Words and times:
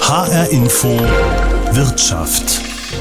HR 0.00 0.50
Info 0.50 0.88
Wirtschaft. 1.72 2.50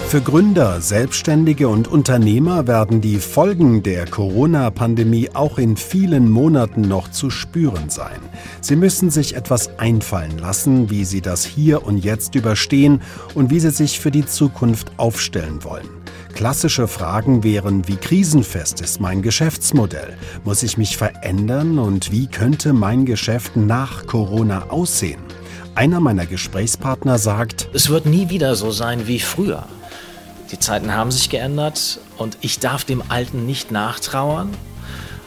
Für 0.07 0.21
Gründer, 0.21 0.79
Selbstständige 0.79 1.67
und 1.67 1.89
Unternehmer 1.89 2.67
werden 2.67 3.01
die 3.01 3.17
Folgen 3.17 3.83
der 3.83 4.05
Corona-Pandemie 4.05 5.31
auch 5.33 5.57
in 5.57 5.75
vielen 5.75 6.29
Monaten 6.29 6.81
noch 6.81 7.11
zu 7.11 7.29
spüren 7.29 7.89
sein. 7.89 8.19
Sie 8.61 8.77
müssen 8.77 9.09
sich 9.09 9.35
etwas 9.35 9.77
einfallen 9.77 10.37
lassen, 10.37 10.89
wie 10.89 11.03
sie 11.03 11.19
das 11.19 11.43
hier 11.43 11.85
und 11.85 11.97
jetzt 11.97 12.35
überstehen 12.35 13.01
und 13.33 13.49
wie 13.49 13.59
sie 13.59 13.71
sich 13.71 13.99
für 13.99 14.11
die 14.11 14.25
Zukunft 14.25 14.91
aufstellen 14.95 15.65
wollen. 15.65 15.89
Klassische 16.33 16.87
Fragen 16.87 17.43
wären, 17.43 17.89
wie 17.89 17.97
krisenfest 17.97 18.79
ist 18.79 19.01
mein 19.01 19.21
Geschäftsmodell? 19.21 20.15
Muss 20.45 20.63
ich 20.63 20.77
mich 20.77 20.95
verändern 20.95 21.77
und 21.77 22.13
wie 22.13 22.27
könnte 22.27 22.71
mein 22.71 23.05
Geschäft 23.05 23.57
nach 23.57 24.05
Corona 24.05 24.69
aussehen? 24.69 25.19
Einer 25.73 26.01
meiner 26.01 26.25
Gesprächspartner 26.25 27.17
sagt, 27.17 27.69
es 27.73 27.87
wird 27.87 28.05
nie 28.05 28.29
wieder 28.29 28.55
so 28.55 28.71
sein 28.71 29.07
wie 29.07 29.19
früher. 29.19 29.67
Die 30.51 30.59
Zeiten 30.59 30.93
haben 30.93 31.11
sich 31.11 31.29
geändert 31.29 31.99
und 32.17 32.37
ich 32.41 32.59
darf 32.59 32.83
dem 32.83 33.01
Alten 33.07 33.45
nicht 33.45 33.71
nachtrauern, 33.71 34.49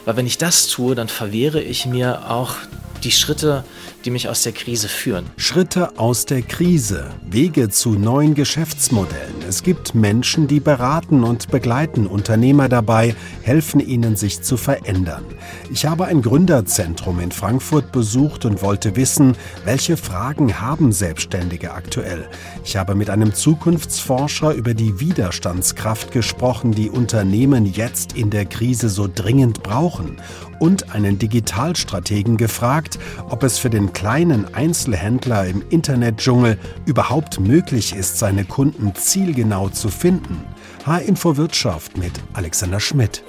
weil 0.05 0.17
wenn 0.17 0.27
ich 0.27 0.37
das 0.37 0.69
tue, 0.69 0.95
dann 0.95 1.09
verwehre 1.09 1.63
ich 1.63 1.87
mir 1.87 2.31
auch 2.31 2.57
die 3.05 3.11
Schritte, 3.11 3.65
die 4.05 4.11
mich 4.11 4.29
aus 4.29 4.43
der 4.43 4.53
Krise 4.53 4.89
führen. 4.89 5.25
Schritte 5.37 5.99
aus 5.99 6.27
der 6.27 6.43
Krise, 6.43 7.11
Wege 7.25 7.71
zu 7.71 7.91
neuen 7.91 8.35
Geschäftsmodellen. 8.35 9.35
Es 9.49 9.63
gibt 9.63 9.95
Menschen, 9.95 10.47
die 10.47 10.61
beraten 10.61 11.25
und 11.25 11.51
begleiten 11.51 12.07
Unternehmer 12.07 12.69
dabei, 12.69 13.15
helfen 13.43 13.81
ihnen, 13.81 14.17
sich 14.17 14.43
zu 14.43 14.57
verändern. 14.57 15.25
Ich 15.71 15.87
habe 15.87 16.05
ein 16.05 16.21
Gründerzentrum 16.21 17.21
in 17.21 17.33
Frankfurt 17.33 17.93
besucht 17.93 18.45
und 18.45 18.63
wollte 18.63 18.97
wissen, 18.97 19.37
welche 19.65 19.97
Fragen 19.97 20.61
haben 20.61 20.93
Selbstständige 20.93 21.73
aktuell. 21.73 22.29
Ich 22.65 22.77
habe 22.77 22.95
mit 22.95 23.09
einem 23.09 23.33
Zukunftsforscher 23.33 24.53
über 24.53 24.75
die 24.75 25.01
Widerstandskraft 25.01 26.13
gesprochen, 26.13 26.73
die 26.73 26.91
Unternehmen 26.91 27.65
jetzt 27.65 28.13
in 28.13 28.29
der 28.29 28.45
Krise 28.45 28.91
so 28.91 29.09
dringend 29.13 29.63
brauchen 29.63 30.21
und 30.59 30.95
einen 30.95 31.19
Digitalstrategen 31.19 32.37
gefragt, 32.37 32.99
ob 33.29 33.43
es 33.43 33.59
für 33.59 33.71
den 33.71 33.93
kleinen 33.95 34.55
Einzelhändler 34.55 35.47
im 35.47 35.63
Internetdschungel 35.71 36.59
überhaupt 36.85 37.41
möglich 37.41 37.97
ist, 37.97 38.19
seine 38.19 38.45
Kunden 38.45 38.95
zielgenau 38.95 39.71
zu 39.71 39.89
finden. 39.89 40.45
H-Info 40.85 41.39
Wirtschaft 41.39 41.97
mit 41.97 42.13
Alexander 42.35 42.81
Schmidt. 42.81 43.23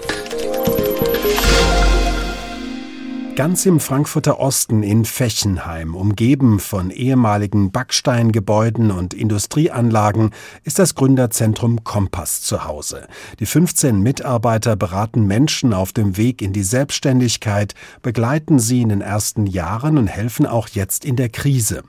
Ganz 3.36 3.66
im 3.66 3.82
Frankfurter 3.82 4.40
Osten 4.40 4.82
in 4.82 5.04
Fechenheim, 5.04 5.94
umgeben 5.94 6.62
von 6.62 6.90
ehemaligen 6.90 7.70
Backsteingebäuden 7.70 8.92
und 8.92 9.14
Industrieanlagen, 9.14 10.32
ist 10.64 10.80
das 10.80 10.96
Gründerzentrum 10.96 11.84
Kompass 11.84 12.44
zu 12.44 12.64
Hause. 12.64 13.10
Die 13.42 13.46
15 13.46 14.00
Mitarbeiter 14.00 14.78
beraten 14.78 15.28
Menschen 15.28 15.74
auf 15.74 15.92
dem 15.92 16.16
Weg 16.16 16.42
in 16.42 16.54
die 16.54 16.64
Selbstständigkeit, 16.64 17.74
begleiten 18.02 18.58
sie 18.58 18.82
in 18.82 18.88
den 18.88 19.02
ersten 19.02 19.48
Jahren 19.48 19.98
und 19.98 20.08
helfen 20.08 20.46
auch 20.46 20.70
jetzt 20.70 21.04
in 21.04 21.18
der 21.18 21.28
Krise. 21.28 21.84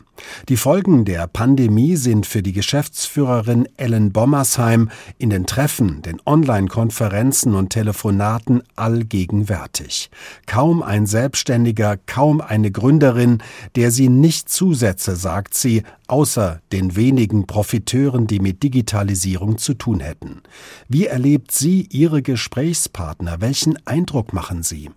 Die 0.48 0.56
Folgen 0.56 1.04
der 1.04 1.26
Pandemie 1.26 1.96
sind 1.96 2.26
für 2.26 2.42
die 2.42 2.52
Geschäftsführerin 2.52 3.68
Ellen 3.76 4.12
Bommersheim 4.12 4.90
in 5.18 5.30
den 5.30 5.46
Treffen, 5.46 6.02
den 6.02 6.20
Online-Konferenzen 6.24 7.54
und 7.54 7.70
Telefonaten 7.70 8.62
allgegenwärtig. 8.76 10.10
Kaum 10.46 10.82
ein 10.82 11.06
Selbstständiger, 11.06 11.96
kaum 12.06 12.40
eine 12.40 12.70
Gründerin, 12.70 13.42
der 13.74 13.90
sie 13.90 14.08
nicht 14.08 14.48
zusetze, 14.48 15.16
sagt 15.16 15.54
sie, 15.54 15.82
außer 16.08 16.60
den 16.72 16.96
wenigen 16.96 17.46
Profiteuren, 17.46 18.26
die 18.26 18.40
mit 18.40 18.62
Digitalisierung 18.62 19.58
zu 19.58 19.74
tun 19.74 20.00
hätten. 20.00 20.42
Wie 20.88 21.06
erlebt 21.06 21.52
sie 21.52 21.88
ihre 21.90 22.22
Gesprächspartner? 22.22 23.40
Welchen 23.40 23.78
Eindruck 23.86 24.32
machen 24.32 24.62
sie? 24.62 24.90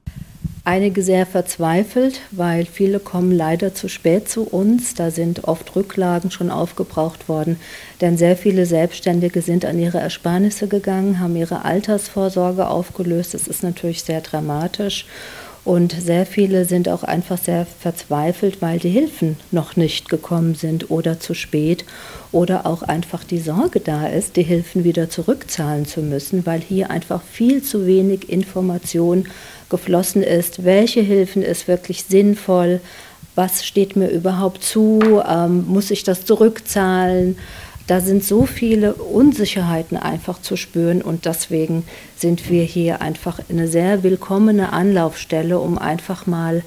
Einige 0.69 1.01
sehr 1.01 1.25
verzweifelt, 1.25 2.21
weil 2.29 2.63
viele 2.63 2.99
kommen 2.99 3.31
leider 3.31 3.73
zu 3.73 3.87
spät 3.87 4.29
zu 4.29 4.43
uns. 4.43 4.93
Da 4.93 5.09
sind 5.09 5.45
oft 5.45 5.75
Rücklagen 5.75 6.29
schon 6.29 6.51
aufgebraucht 6.51 7.27
worden, 7.27 7.59
denn 8.01 8.19
sehr 8.19 8.37
viele 8.37 8.67
Selbstständige 8.67 9.41
sind 9.41 9.65
an 9.65 9.79
ihre 9.79 9.97
Ersparnisse 9.97 10.67
gegangen, 10.67 11.19
haben 11.19 11.35
ihre 11.35 11.65
Altersvorsorge 11.65 12.67
aufgelöst. 12.67 13.33
Das 13.33 13.47
ist 13.47 13.63
natürlich 13.63 14.03
sehr 14.03 14.21
dramatisch. 14.21 15.07
Und 15.69 15.91
sehr 15.91 16.25
viele 16.25 16.65
sind 16.65 16.89
auch 16.89 17.03
einfach 17.03 17.37
sehr 17.37 17.67
verzweifelt, 17.67 18.59
weil 18.59 18.79
die 18.79 18.89
Hilfen 18.89 19.37
noch 19.51 19.75
nicht 19.75 20.09
gekommen 20.09 20.55
sind 20.55 20.89
oder 20.89 21.19
zu 21.19 21.35
spät. 21.35 21.85
Oder 22.31 22.65
auch 22.65 22.81
einfach 22.81 23.23
die 23.23 23.37
Sorge 23.37 23.79
da 23.79 24.07
ist, 24.07 24.35
die 24.35 24.41
Hilfen 24.41 24.83
wieder 24.83 25.11
zurückzahlen 25.11 25.85
zu 25.85 26.01
müssen, 26.01 26.47
weil 26.47 26.59
hier 26.59 26.89
einfach 26.89 27.21
viel 27.21 27.61
zu 27.61 27.85
wenig 27.85 28.29
Information 28.29 29.27
geflossen 29.69 30.23
ist, 30.23 30.65
welche 30.65 31.01
Hilfen 31.01 31.43
ist 31.43 31.67
wirklich 31.67 32.03
sinnvoll, 32.05 32.81
was 33.35 33.63
steht 33.63 33.95
mir 33.95 34.09
überhaupt 34.09 34.63
zu, 34.63 35.21
ähm, 35.29 35.67
muss 35.67 35.91
ich 35.91 36.03
das 36.03 36.25
zurückzahlen. 36.25 37.37
Da 37.89 38.01
sind 38.01 38.23
so 38.23 38.45
viele 38.45 38.93
Unsicherheiten 38.93 39.97
einfach 39.97 40.39
zu 40.39 40.57
spüren 40.57 41.01
und 41.01 41.25
deswegen 41.25 41.85
sind 42.15 42.47
wir 42.47 42.61
hier 42.63 43.01
einfach 43.01 43.39
eine 43.49 43.67
sehr 43.67 44.03
willkommene 44.03 44.71
Anlaufstelle, 44.73 45.57
um 45.57 45.79
einfach 45.79 46.27
mal, 46.27 46.61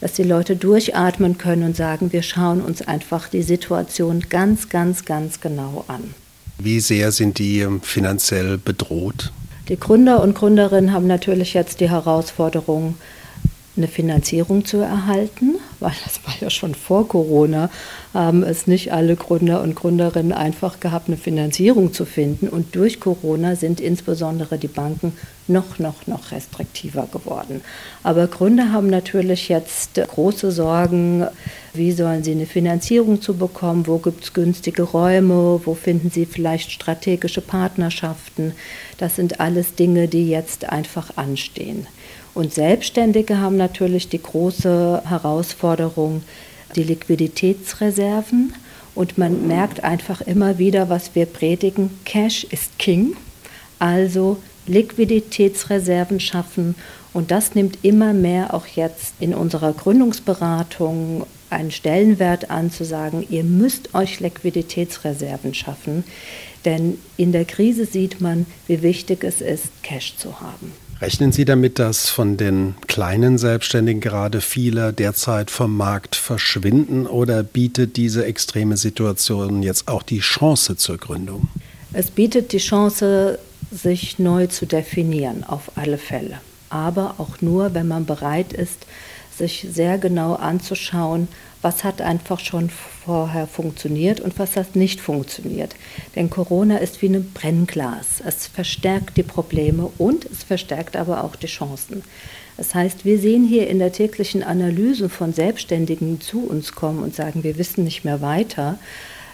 dass 0.00 0.14
die 0.14 0.24
Leute 0.24 0.56
durchatmen 0.56 1.38
können 1.38 1.62
und 1.62 1.76
sagen, 1.76 2.12
wir 2.12 2.24
schauen 2.24 2.60
uns 2.60 2.82
einfach 2.82 3.28
die 3.28 3.44
Situation 3.44 4.24
ganz, 4.28 4.68
ganz, 4.68 5.04
ganz 5.04 5.40
genau 5.40 5.84
an. 5.86 6.12
Wie 6.58 6.80
sehr 6.80 7.12
sind 7.12 7.38
die 7.38 7.60
ähm, 7.60 7.80
finanziell 7.80 8.58
bedroht? 8.58 9.30
Die 9.68 9.78
Gründer 9.78 10.24
und 10.24 10.34
Gründerinnen 10.34 10.92
haben 10.92 11.06
natürlich 11.06 11.54
jetzt 11.54 11.78
die 11.78 11.90
Herausforderung, 11.90 12.96
eine 13.76 13.86
Finanzierung 13.86 14.64
zu 14.64 14.78
erhalten, 14.78 15.54
weil 15.84 15.92
das 16.04 16.24
war 16.24 16.34
ja 16.40 16.50
schon 16.50 16.74
vor 16.74 17.06
Corona, 17.06 17.70
haben 18.14 18.42
es 18.42 18.66
nicht 18.66 18.92
alle 18.92 19.16
Gründer 19.16 19.62
und 19.62 19.74
Gründerinnen 19.74 20.32
einfach 20.32 20.80
gehabt, 20.80 21.08
eine 21.08 21.18
Finanzierung 21.18 21.92
zu 21.92 22.06
finden. 22.06 22.48
Und 22.48 22.74
durch 22.74 23.00
Corona 23.00 23.54
sind 23.54 23.80
insbesondere 23.80 24.56
die 24.56 24.68
Banken 24.68 25.12
noch, 25.46 25.78
noch, 25.78 26.06
noch 26.06 26.32
restriktiver 26.32 27.06
geworden. 27.12 27.60
Aber 28.02 28.26
Gründer 28.28 28.72
haben 28.72 28.88
natürlich 28.88 29.50
jetzt 29.50 29.94
große 29.94 30.50
Sorgen, 30.50 31.26
wie 31.74 31.92
sollen 31.92 32.24
sie 32.24 32.32
eine 32.32 32.46
Finanzierung 32.46 33.20
zu 33.20 33.34
bekommen, 33.36 33.86
wo 33.86 33.98
gibt 33.98 34.24
es 34.24 34.32
günstige 34.32 34.82
Räume, 34.82 35.60
wo 35.64 35.74
finden 35.74 36.10
sie 36.10 36.24
vielleicht 36.24 36.70
strategische 36.70 37.42
Partnerschaften. 37.42 38.52
Das 38.96 39.16
sind 39.16 39.40
alles 39.40 39.74
Dinge, 39.74 40.08
die 40.08 40.30
jetzt 40.30 40.70
einfach 40.70 41.16
anstehen. 41.16 41.86
Und 42.34 42.52
Selbstständige 42.52 43.38
haben 43.38 43.56
natürlich 43.56 44.08
die 44.08 44.20
große 44.20 45.02
Herausforderung, 45.06 46.22
die 46.74 46.82
Liquiditätsreserven. 46.82 48.54
Und 48.96 49.18
man 49.18 49.46
merkt 49.46 49.84
einfach 49.84 50.20
immer 50.20 50.58
wieder, 50.58 50.88
was 50.88 51.14
wir 51.14 51.26
predigen, 51.26 51.90
Cash 52.04 52.44
ist 52.44 52.78
King. 52.78 53.16
Also 53.78 54.38
Liquiditätsreserven 54.66 56.20
schaffen. 56.20 56.74
Und 57.12 57.30
das 57.30 57.54
nimmt 57.54 57.78
immer 57.82 58.12
mehr 58.12 58.52
auch 58.54 58.66
jetzt 58.66 59.14
in 59.20 59.34
unserer 59.34 59.72
Gründungsberatung 59.72 61.26
einen 61.50 61.70
Stellenwert 61.70 62.50
an, 62.50 62.72
zu 62.72 62.84
sagen, 62.84 63.24
ihr 63.30 63.44
müsst 63.44 63.94
euch 63.94 64.18
Liquiditätsreserven 64.18 65.54
schaffen. 65.54 66.02
Denn 66.64 66.98
in 67.16 67.30
der 67.30 67.44
Krise 67.44 67.86
sieht 67.86 68.20
man, 68.20 68.46
wie 68.66 68.82
wichtig 68.82 69.22
es 69.22 69.40
ist, 69.40 69.66
Cash 69.82 70.16
zu 70.16 70.40
haben. 70.40 70.72
Rechnen 71.04 71.32
Sie 71.32 71.44
damit, 71.44 71.78
dass 71.78 72.08
von 72.08 72.38
den 72.38 72.76
kleinen 72.86 73.36
Selbstständigen 73.36 74.00
gerade 74.00 74.40
viele 74.40 74.94
derzeit 74.94 75.50
vom 75.50 75.76
Markt 75.76 76.16
verschwinden 76.16 77.06
oder 77.06 77.42
bietet 77.42 77.98
diese 77.98 78.24
extreme 78.24 78.78
Situation 78.78 79.62
jetzt 79.62 79.86
auch 79.86 80.02
die 80.02 80.20
Chance 80.20 80.78
zur 80.78 80.96
Gründung? 80.96 81.48
Es 81.92 82.10
bietet 82.10 82.52
die 82.52 82.58
Chance, 82.58 83.38
sich 83.70 84.18
neu 84.18 84.46
zu 84.46 84.64
definieren, 84.64 85.44
auf 85.44 85.72
alle 85.74 85.98
Fälle. 85.98 86.40
Aber 86.70 87.16
auch 87.18 87.42
nur, 87.42 87.74
wenn 87.74 87.86
man 87.86 88.06
bereit 88.06 88.54
ist, 88.54 88.86
sich 89.36 89.66
sehr 89.70 89.98
genau 89.98 90.36
anzuschauen, 90.36 91.28
was 91.60 91.84
hat 91.84 92.00
einfach 92.00 92.40
schon 92.40 92.70
vorher 93.04 93.46
funktioniert 93.46 94.20
und 94.20 94.38
was 94.38 94.56
hat 94.56 94.76
nicht 94.76 95.00
funktioniert. 95.00 95.74
Denn 96.16 96.30
Corona 96.30 96.78
ist 96.78 97.02
wie 97.02 97.08
ein 97.08 97.32
Brennglas. 97.32 98.22
Es 98.24 98.46
verstärkt 98.46 99.16
die 99.16 99.22
Probleme 99.22 99.90
und 99.98 100.24
es 100.24 100.42
verstärkt 100.42 100.96
aber 100.96 101.24
auch 101.24 101.36
die 101.36 101.46
Chancen. 101.46 102.02
Das 102.56 102.74
heißt, 102.74 103.04
wir 103.04 103.18
sehen 103.18 103.44
hier 103.44 103.68
in 103.68 103.78
der 103.78 103.92
täglichen 103.92 104.42
Analyse 104.42 105.08
von 105.08 105.32
Selbstständigen, 105.32 106.18
die 106.18 106.24
zu 106.24 106.46
uns 106.46 106.72
kommen 106.72 107.02
und 107.02 107.14
sagen, 107.14 107.42
wir 107.42 107.58
wissen 107.58 107.84
nicht 107.84 108.04
mehr 108.04 108.20
weiter, 108.20 108.78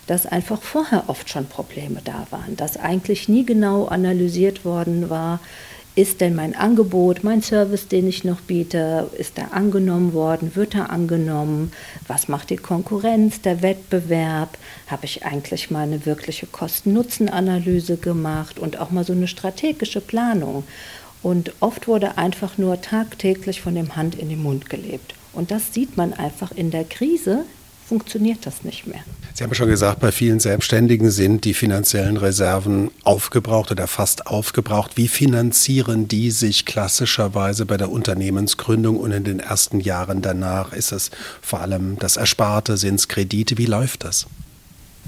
dass 0.06 0.26
einfach 0.26 0.61
vorher 0.62 1.05
oft 1.08 1.28
schon 1.28 1.46
Probleme 1.46 2.00
da 2.02 2.26
waren, 2.31 2.56
dass 2.56 2.76
eigentlich 2.76 3.28
nie 3.28 3.44
genau 3.44 3.84
analysiert 3.84 4.64
worden 4.64 5.11
war, 5.11 5.40
ist 5.96 6.20
denn 6.20 6.34
mein 6.34 6.54
Angebot, 6.54 7.25
mein 7.25 7.42
Service, 7.42 7.88
den 7.88 8.06
ich 8.06 8.22
noch 8.25 8.40
biete, 8.40 9.10
ist 9.19 9.38
er 9.38 9.52
angenommen 9.52 10.12
worden, 10.12 10.54
wird 10.54 10.75
er 10.75 10.90
angenommen, 10.90 11.72
was 12.06 12.28
macht 12.28 12.50
die 12.50 12.56
Konkurrenz, 12.56 13.40
der 13.40 13.62
Wettbewerb, 13.62 14.56
habe 14.87 15.04
ich 15.04 15.25
eigentlich 15.25 15.70
mal 15.70 15.82
eine 15.82 16.06
wirkliche 16.06 16.46
Kosten-Nutzen-Analyse 16.46 17.96
gemacht 17.96 18.58
und 18.58 18.78
auch 18.78 18.90
mal 18.90 19.04
so 19.04 19.12
eine 19.12 19.28
strategische 19.28 20.00
Planung. 20.00 20.64
Und 21.22 21.52
oft 21.60 21.88
wurde 21.88 22.16
einfach 22.16 22.56
nur 22.56 22.81
tagtäglich 22.81 23.60
von 23.60 23.75
dem 23.75 23.96
Hand 23.96 24.14
in 24.14 24.28
den 24.28 24.43
Mund 24.43 24.70
gelebt. 24.70 25.14
Und 25.32 25.50
das 25.50 25.75
sieht 25.75 25.96
man 25.96 26.12
einfach 26.12 26.52
in 26.52 26.70
der 26.70 26.84
Krise, 26.84 27.44
funktioniert 27.90 28.46
das 28.46 28.62
nicht 28.62 28.87
mehr. 28.87 29.00
Sie 29.34 29.42
haben 29.42 29.52
schon 29.52 29.69
gesagt, 29.69 29.98
bei 29.98 30.12
vielen 30.12 30.38
Selbstständigen 30.38 31.10
sind 31.10 31.44
die 31.44 31.54
finanziellen 31.54 32.16
Reserven 32.16 32.92
aufgebraucht 33.02 33.72
oder 33.72 33.88
fast 33.88 34.28
aufgebraucht. 34.28 34.96
Wie 34.96 35.08
finanzieren 35.08 36.06
die 36.06 36.31
sich 36.31 36.66
klassischerweise 36.66 37.66
bei 37.66 37.76
der 37.76 37.90
Unternehmensgründung 37.90 38.96
und 38.96 39.10
in 39.10 39.25
den 39.25 39.40
ersten 39.40 39.81
Jahren 39.81 40.22
danach? 40.22 40.72
Ist 40.72 40.92
es 40.92 41.10
vor 41.42 41.62
allem 41.62 41.98
das 41.98 42.16
Ersparte, 42.16 42.76
sind 42.76 42.94
es 42.94 43.08
Kredite? 43.08 43.58
Wie 43.58 43.66
läuft 43.66 44.04
das? 44.04 44.26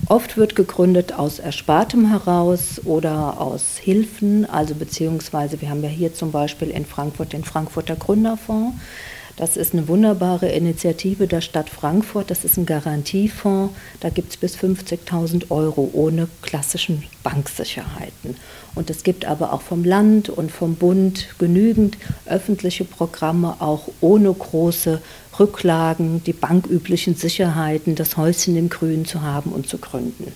Oft 0.06 0.37
wird 0.37 0.56
gegründet 0.56 1.12
aus 1.12 1.38
Erspartem 1.38 2.08
heraus 2.08 2.81
oder 2.85 3.40
aus 3.40 3.78
Hilfen, 3.81 4.44
also 4.44 4.75
beziehungsweise 4.75 5.61
wir 5.61 5.70
haben 5.70 5.85
ja 5.85 5.88
hier 5.88 6.14
zum 6.14 6.32
Beispiel 6.32 6.70
in 6.70 6.85
Frankfurt 6.85 7.32
den 7.32 7.44
Frankfurter 7.44 7.94
Gründerfonds. 7.94 8.75
Das 9.37 9.56
ist 9.56 9.73
eine 9.73 9.88
wunderbare 9.88 10.49
Initiative 10.49 11.26
der 11.26 11.40
Stadt 11.40 11.70
Frankfurt. 11.70 12.31
Das 12.31 12.44
ist 12.44 12.58
ein 12.58 12.67
Garantiefonds. 12.67 13.75
Da 14.00 14.11
gibt 14.11 14.31
es 14.31 14.37
bis 14.37 14.56
50.000 14.56 15.50
Euro 15.50 15.90
ohne 15.93 16.29
klassischen 16.43 17.02
Banksicherheiten. 17.23 18.37
Und 18.75 18.90
es 18.90 19.02
gibt 19.02 19.25
aber 19.25 19.52
auch 19.52 19.62
vom 19.62 19.84
Land 19.84 20.29
und 20.29 20.52
vom 20.52 20.75
Bund 20.75 21.29
genügend 21.38 21.96
öffentliche 22.26 22.84
Programme, 22.84 23.56
auch 23.61 23.88
ohne 24.00 24.32
große 24.32 25.00
Rücklagen, 25.38 26.23
die 26.25 26.32
banküblichen 26.32 27.14
Sicherheiten, 27.14 27.94
das 27.94 28.17
Häuschen 28.17 28.56
im 28.56 28.69
Grün 28.69 29.05
zu 29.06 29.23
haben 29.23 29.52
und 29.52 29.69
zu 29.69 29.78
gründen. 29.78 30.32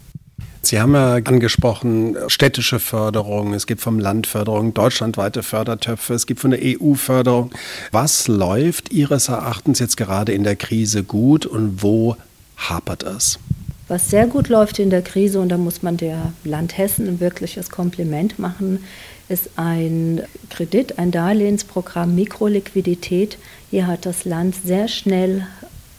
Sie 0.67 0.81
haben 0.81 0.95
ja 0.95 1.15
angesprochen, 1.15 2.17
städtische 2.27 2.81
Förderung, 2.81 3.55
es 3.55 3.69
gibt 3.69 3.81
vom 3.81 4.01
Land 4.01 4.27
Förderung, 4.27 4.75
deutschlandweite 4.75 5.45
Fördertöpfe, 5.45 6.15
es 6.15 6.27
gibt 6.27 6.41
von 6.41 6.51
der 6.51 6.59
EU 6.61 6.95
Förderung. 6.95 7.53
Was 7.93 8.27
läuft 8.27 8.93
Ihres 8.93 9.29
Erachtens 9.29 9.79
jetzt 9.79 9.97
gerade 9.97 10.33
in 10.33 10.43
der 10.43 10.57
Krise 10.57 11.05
gut 11.05 11.47
und 11.47 11.85
wo 11.85 12.17
hapert 12.57 13.05
es? 13.05 13.39
Was 13.87 14.11
sehr 14.11 14.27
gut 14.27 14.49
läuft 14.49 14.81
in 14.81 14.91
der 14.91 15.03
Krise, 15.03 15.39
und 15.39 15.51
da 15.51 15.57
muss 15.57 15.85
man 15.85 15.99
der 15.99 16.33
Land 16.43 16.77
Hessen 16.77 17.07
ein 17.07 17.21
wirkliches 17.21 17.71
Kompliment 17.71 18.41
machen, 18.41 18.83
ist 19.29 19.51
ein 19.55 20.23
Kredit, 20.51 20.99
ein 20.99 21.13
Darlehensprogramm 21.13 22.17
Mikroliquidität. 22.17 23.39
Hier 23.71 23.87
hat 23.87 24.05
das 24.05 24.25
Land 24.25 24.57
sehr 24.65 24.89
schnell 24.89 25.47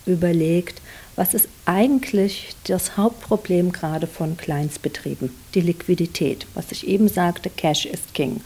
überlegt, 0.06 0.82
was 1.18 1.34
ist 1.34 1.50
eigentlich 1.66 2.56
das 2.68 2.96
Hauptproblem 2.96 3.72
gerade 3.72 4.06
von 4.06 4.38
Kleinstbetrieben? 4.38 5.32
Die 5.56 5.62
Liquidität. 5.62 6.46
Was 6.54 6.72
ich 6.72 6.88
eben 6.88 7.10
sagte, 7.10 7.50
Cash 7.50 7.88
ist 7.88 8.14
King. 8.14 8.42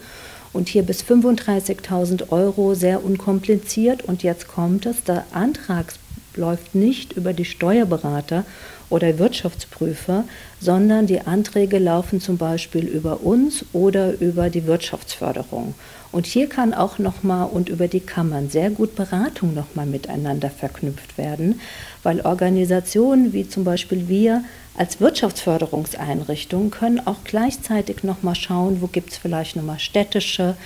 Und 0.54 0.70
hier 0.70 0.82
bis 0.82 1.02
35.000 1.02 2.30
Euro 2.30 2.74
sehr 2.74 3.04
unkompliziert. 3.04 4.02
Und 4.02 4.22
jetzt 4.22 4.48
kommt 4.48 4.86
es, 4.86 5.04
der 5.04 5.26
Antrag 5.32 5.92
läuft 6.34 6.74
nicht 6.74 7.12
über 7.12 7.34
die 7.34 7.44
Steuerberater 7.44 8.46
oder 8.88 9.18
Wirtschaftsprüfer, 9.18 10.24
sondern 10.58 11.06
die 11.06 11.20
Anträge 11.20 11.78
laufen 11.78 12.22
zum 12.22 12.38
Beispiel 12.38 12.86
über 12.86 13.20
uns 13.22 13.66
oder 13.74 14.18
über 14.18 14.48
die 14.48 14.66
Wirtschaftsförderung. 14.66 15.74
Und 16.12 16.26
hier 16.26 16.46
kann 16.46 16.74
auch 16.74 16.98
nochmal 16.98 17.48
und 17.48 17.70
über 17.70 17.88
die 17.88 18.00
Kammern 18.00 18.50
sehr 18.50 18.70
gut 18.70 18.94
Beratung 18.94 19.54
nochmal 19.54 19.86
miteinander 19.86 20.50
verknüpft 20.50 21.16
werden, 21.16 21.60
weil 22.02 22.20
Organisationen 22.20 23.32
wie 23.32 23.48
zum 23.48 23.64
Beispiel 23.64 24.08
wir 24.08 24.44
als 24.76 25.00
Wirtschaftsförderungseinrichtung 25.00 26.70
können 26.70 27.06
auch 27.06 27.24
gleichzeitig 27.24 28.04
nochmal 28.04 28.34
schauen, 28.34 28.80
wo 28.80 28.86
gibt 28.86 29.12
es 29.12 29.18
vielleicht 29.18 29.56
nochmal 29.56 29.78
städtische 29.78 30.56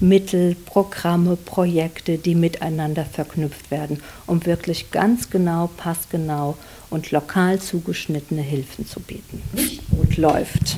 Mittel, 0.00 0.54
Programme, 0.54 1.36
Projekte, 1.36 2.18
die 2.18 2.34
miteinander 2.34 3.04
verknüpft 3.04 3.70
werden, 3.70 4.00
um 4.26 4.44
wirklich 4.44 4.90
ganz 4.90 5.30
genau, 5.30 5.70
passgenau 5.76 6.56
und 6.90 7.10
lokal 7.10 7.60
zugeschnittene 7.60 8.42
Hilfen 8.42 8.86
zu 8.86 9.00
bieten. 9.00 9.42
Gut 9.90 10.16
läuft 10.16 10.76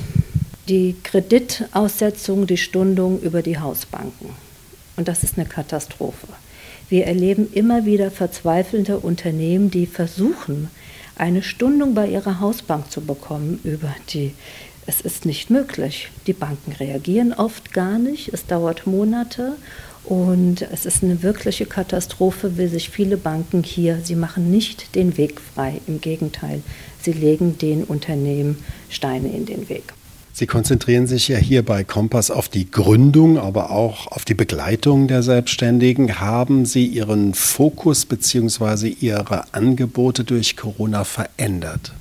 die 0.67 0.95
Kreditaussetzung, 1.03 2.47
die 2.47 2.57
Stundung 2.57 3.21
über 3.21 3.41
die 3.41 3.57
Hausbanken. 3.57 4.29
Und 4.95 5.07
das 5.07 5.23
ist 5.23 5.37
eine 5.37 5.47
Katastrophe. 5.47 6.27
Wir 6.89 7.05
erleben 7.05 7.47
immer 7.53 7.85
wieder 7.85 8.11
verzweifelnde 8.11 8.99
Unternehmen, 8.99 9.71
die 9.71 9.85
versuchen, 9.85 10.69
eine 11.15 11.41
Stundung 11.41 11.93
bei 11.93 12.07
ihrer 12.07 12.39
Hausbank 12.39 12.91
zu 12.91 13.01
bekommen 13.01 13.59
über 13.63 13.93
die. 14.09 14.33
Es 14.85 15.01
ist 15.01 15.25
nicht 15.25 15.49
möglich. 15.49 16.09
Die 16.27 16.33
Banken 16.33 16.71
reagieren 16.71 17.33
oft 17.33 17.73
gar 17.73 17.97
nicht. 17.97 18.33
Es 18.33 18.45
dauert 18.45 18.87
Monate 18.87 19.57
und 20.05 20.61
es 20.61 20.85
ist 20.85 21.03
eine 21.03 21.21
wirkliche 21.23 21.65
Katastrophe, 21.65 22.57
wie 22.57 22.67
sich 22.67 22.89
viele 22.89 23.17
Banken 23.17 23.63
hier, 23.63 23.99
sie 24.03 24.15
machen 24.15 24.49
nicht 24.49 24.95
den 24.95 25.17
Weg 25.17 25.41
frei. 25.41 25.81
Im 25.87 25.99
Gegenteil, 25.99 26.61
sie 27.01 27.11
legen 27.11 27.57
den 27.57 27.83
Unternehmen 27.83 28.63
Steine 28.89 29.29
in 29.35 29.45
den 29.45 29.67
Weg. 29.67 29.93
Sie 30.37 30.45
konzentrieren 30.45 31.07
sich 31.07 31.29
ja 31.29 31.37
hier 31.37 31.65
bei 31.65 31.83
Kompass 31.83 32.29
auf 32.29 32.47
die 32.47 32.69
Gründung, 32.69 33.39
aber 33.39 33.71
auch 33.71 34.05
auf 34.05 34.23
die 34.23 34.35
Begleitung 34.35 35.07
der 35.07 35.23
Selbstständigen. 35.23 36.19
Haben 36.19 36.65
Sie 36.65 36.85
Ihren 36.85 37.33
Fokus 37.33 38.05
bzw. 38.05 38.87
Ihre 38.87 39.51
Angebote 39.55 40.23
durch 40.23 40.55
Corona 40.55 41.05
verändert? 41.05 41.91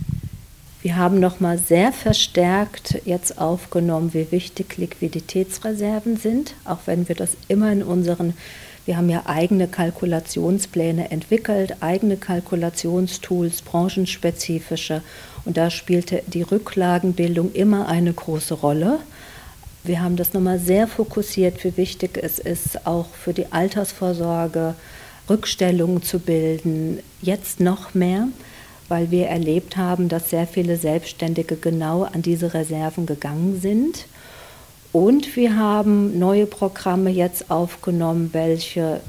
Wir 0.83 0.97
haben 0.97 1.19
noch 1.19 1.41
mal 1.41 1.57
sehr 1.57 1.93
verstärkt 1.93 3.01
jetzt 3.07 3.39
aufgenommen, 3.39 4.13
wie 4.13 4.31
wichtig 4.31 4.77
Liquiditätsreserven 4.77 6.19
sind, 6.19 6.57
auch 6.67 6.81
wenn 6.85 7.09
wir 7.09 7.15
das 7.15 7.39
immer 7.49 7.73
in 7.73 7.83
unseren 7.83 8.35
wir 8.85 8.97
haben 8.97 9.09
ja 9.09 9.23
eigene 9.27 9.67
Kalkulationspläne 9.67 11.11
entwickelt, 11.11 11.79
eigene 11.81 12.17
Kalkulationstools, 12.17 13.63
branchenspezifische. 13.63 15.03
Und 15.47 15.57
da 15.57 15.71
spielte 15.71 16.23
die 16.27 16.43
Rücklagenbildung 16.43 17.53
immer 17.53 17.89
eine 17.89 18.13
große 18.13 18.53
Rolle. 18.53 18.99
Wir 19.85 20.03
haben 20.03 20.17
das 20.17 20.35
nochmal 20.35 20.59
sehr 20.59 20.87
fokussiert, 20.87 21.65
wie 21.65 21.77
wichtig 21.79 22.19
es 22.21 22.39
ist, 22.39 22.87
auch 22.87 23.07
für 23.07 23.33
die 23.33 23.51
Altersvorsorge 23.53 24.75
Rückstellungen 25.31 26.03
zu 26.03 26.19
bilden. 26.19 26.99
Jetzt 27.23 27.61
noch 27.61 27.95
mehr, 27.95 28.29
weil 28.89 29.11
wir 29.11 29.29
erlebt 29.29 29.79
haben, 29.79 30.11
dass 30.11 30.29
sehr 30.29 30.47
viele 30.47 30.77
Selbstständige 30.77 31.57
genau 31.57 32.03
an 32.03 32.21
diese 32.21 32.53
Reserven 32.53 33.07
gegangen 33.07 33.59
sind 33.61 34.07
und 34.97 35.37
wir 35.37 35.57
haben 35.57 36.19
neue 36.19 36.47
Programme 36.47 37.11
jetzt 37.11 37.51
aufgenommen, 37.51 38.31
welche 38.33 39.03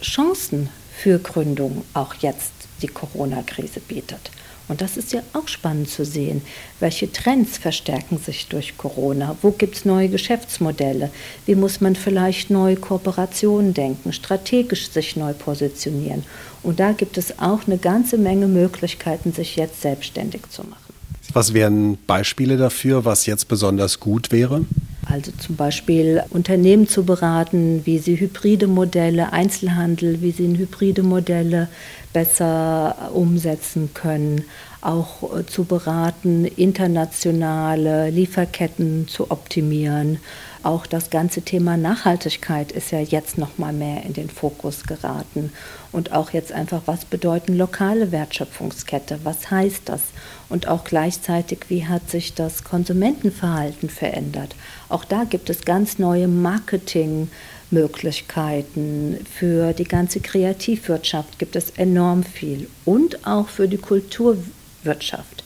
Chancen 0.00 0.70
für 0.96 1.18
Gründung 1.18 1.84
auch 1.92 2.14
jetzt 2.14 2.52
die 2.80 2.86
Corona-Krise 2.86 3.80
bietet. 3.80 4.30
Und 4.70 4.80
das 4.82 4.96
ist 4.96 5.12
ja 5.12 5.22
auch 5.32 5.48
spannend 5.48 5.90
zu 5.90 6.04
sehen. 6.04 6.42
Welche 6.78 7.10
Trends 7.10 7.58
verstärken 7.58 8.18
sich 8.18 8.46
durch 8.46 8.78
Corona? 8.78 9.36
Wo 9.42 9.50
gibt 9.50 9.74
es 9.74 9.84
neue 9.84 10.08
Geschäftsmodelle? 10.08 11.10
Wie 11.44 11.56
muss 11.56 11.80
man 11.80 11.96
vielleicht 11.96 12.50
neue 12.50 12.76
Kooperationen 12.76 13.74
denken, 13.74 14.12
strategisch 14.12 14.88
sich 14.88 15.16
neu 15.16 15.32
positionieren? 15.32 16.22
Und 16.62 16.78
da 16.78 16.92
gibt 16.92 17.18
es 17.18 17.40
auch 17.40 17.66
eine 17.66 17.78
ganze 17.78 18.16
Menge 18.16 18.46
Möglichkeiten, 18.46 19.32
sich 19.32 19.56
jetzt 19.56 19.82
selbstständig 19.82 20.42
zu 20.50 20.62
machen. 20.62 20.94
Was 21.32 21.52
wären 21.52 21.98
Beispiele 22.06 22.56
dafür, 22.56 23.04
was 23.04 23.26
jetzt 23.26 23.48
besonders 23.48 23.98
gut 23.98 24.30
wäre? 24.30 24.64
Also 25.10 25.32
zum 25.32 25.56
Beispiel 25.56 26.22
Unternehmen 26.30 26.86
zu 26.86 27.04
beraten, 27.04 27.82
wie 27.84 27.98
sie 27.98 28.20
hybride 28.20 28.68
Modelle, 28.68 29.32
Einzelhandel, 29.32 30.22
wie 30.22 30.30
sie 30.30 30.56
hybride 30.56 31.02
Modelle 31.02 31.68
besser 32.12 33.10
umsetzen 33.12 33.90
können. 33.92 34.44
Auch 34.82 35.36
äh, 35.36 35.44
zu 35.46 35.64
beraten, 35.64 36.44
internationale 36.44 38.10
Lieferketten 38.10 39.08
zu 39.08 39.30
optimieren. 39.30 40.18
Auch 40.62 40.86
das 40.86 41.10
ganze 41.10 41.42
Thema 41.42 41.76
Nachhaltigkeit 41.76 42.70
ist 42.70 42.92
ja 42.92 43.00
jetzt 43.00 43.36
noch 43.36 43.58
mal 43.58 43.72
mehr 43.72 44.04
in 44.04 44.12
den 44.12 44.28
Fokus 44.28 44.84
geraten 44.84 45.52
und 45.90 46.12
auch 46.12 46.30
jetzt 46.30 46.52
einfach 46.52 46.82
was 46.86 47.04
bedeuten 47.04 47.56
lokale 47.56 48.12
Wertschöpfungskette? 48.12 49.20
Was 49.24 49.50
heißt 49.50 49.82
das? 49.86 50.02
Und 50.50 50.68
auch 50.68 50.84
gleichzeitig, 50.84 51.60
wie 51.68 51.86
hat 51.86 52.10
sich 52.10 52.34
das 52.34 52.64
Konsumentenverhalten 52.64 53.88
verändert? 53.88 54.54
Auch 54.88 55.04
da 55.04 55.22
gibt 55.24 55.48
es 55.48 55.64
ganz 55.64 56.00
neue 56.00 56.28
Marketingmöglichkeiten. 56.28 59.24
Für 59.32 59.72
die 59.72 59.84
ganze 59.84 60.20
Kreativwirtschaft 60.20 61.38
gibt 61.38 61.54
es 61.54 61.70
enorm 61.70 62.24
viel 62.24 62.68
und 62.84 63.24
auch 63.26 63.48
für 63.48 63.68
die 63.68 63.78
Kulturwirtschaft. 63.78 65.44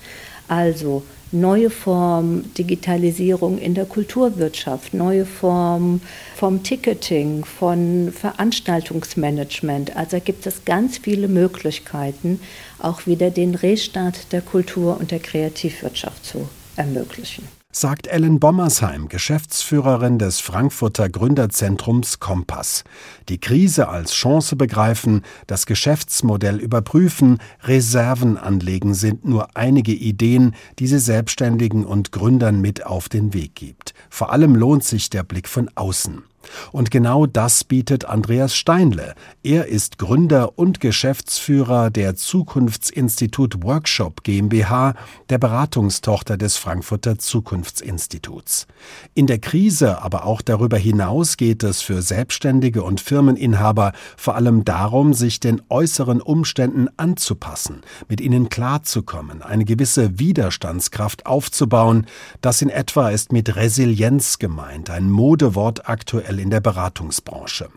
Also 0.49 1.03
neue 1.33 1.71
Formen, 1.71 2.53
Digitalisierung 2.55 3.59
in 3.59 3.75
der 3.75 3.87
Kulturwirtschaft, 3.87 4.95
neue 4.95 5.27
Formen 5.27 6.01
vom 6.37 6.63
Ticketing, 6.63 7.45
von 7.45 8.13
Veranstaltungsmanagement. 8.13 9.97
Also 9.97 10.21
gibt 10.21 10.47
es 10.47 10.65
ganz 10.65 10.99
viele 10.99 11.29
Möglichkeiten, 11.29 12.41
auch 12.79 13.07
wieder 13.07 13.31
den 13.31 13.55
Restart 13.55 14.33
der 14.33 14.43
Kultur 14.43 14.99
und 14.99 15.11
der 15.11 15.21
Kreativwirtschaft 15.21 16.25
zu 16.25 16.49
ermöglichen 16.77 17.49
sagt 17.77 18.07
Ellen 18.07 18.39
Bommersheim, 18.39 19.09
Geschäftsführerin 19.09 20.19
des 20.21 20.39
Frankfurter 20.39 21.09
Gründerzentrums 21.09 22.21
Kompass. 22.21 22.85
Die 23.29 23.41
Krise 23.41 23.89
als 23.89 24.15
Chance 24.15 24.55
begreifen, 24.55 25.23
das 25.49 25.67
Geschäftsmodell 25.67 26.59
überprüfen, 26.59 27.39
Reserven 27.65 28.39
anlegen 28.39 28.95
sind 28.95 29.25
nur 29.25 29.57
einige 29.57 29.93
Ideen, 29.93 30.55
die 30.79 30.87
sie 30.87 31.01
Selbstständigen 31.01 31.85
und 31.85 32.13
Gründern 32.13 32.61
mit 32.61 32.87
auf 32.87 33.09
den 33.09 33.35
Weg 33.35 33.57
gibt. 33.57 33.93
Vor 34.09 34.31
allem 34.31 34.55
lohnt 34.55 34.85
sich 34.85 35.11
der 35.11 35.25
Blick 35.25 35.49
von 35.49 35.69
außen. 35.75 36.23
Und 36.73 36.91
genau 36.91 37.27
das 37.27 37.65
bietet 37.65 38.05
Andreas 38.05 38.55
Steinle. 38.55 39.15
Er 39.43 39.67
ist 39.67 39.99
Gründer 39.99 40.59
und 40.59 40.81
Geschäftsführer 40.81 41.91
der 41.91 42.17
Zukunftsinstitut 42.17 43.63
Workshop 43.63 44.23
GmbH, 44.25 44.95
der 45.29 45.39
Beratungstochter 45.39 46.37
des 46.37 46.57
Frankfurter 46.57 47.19
Zukunftsinstituts. 47.19 48.67
In 49.15 49.27
der 49.27 49.39
Krise, 49.39 50.03
aber 50.03 50.25
auch 50.25 50.43
darüber 50.43 50.77
hinaus 50.77 51.37
geht 51.37 51.63
es 51.63 51.83
für 51.83 52.03
Selbstständige 52.03 52.83
und 52.83 53.01
Firmeninhaber 53.01 53.93
vor 54.17 54.35
allem 54.37 54.65
darum, 54.65 55.15
sich 55.15 55.41
den 55.41 55.63
äußeren 55.69 56.21
Umständen 56.21 56.89
anzupassen, 56.97 57.83
mit 58.09 58.21
ihnen 58.21 58.49
klarzukommen, 58.49 59.43
eine 59.43 59.65
gewisse 59.65 60.19
Widerstandskraft 60.19 61.27
aufzubauen. 61.27 62.07
Das 62.41 62.63
in 62.63 62.71
etwa 62.71 63.11
ist 63.11 63.33
mit 63.33 63.57
Resilienz 63.57 64.39
gemeint, 64.39 64.91
ein 64.91 65.11
Modewort 65.11 65.89
aktuell 65.89 66.34
aktuell 66.35 66.39
in 66.41 66.51
der 66.51 66.61
Beratungsbranche. 66.61 67.69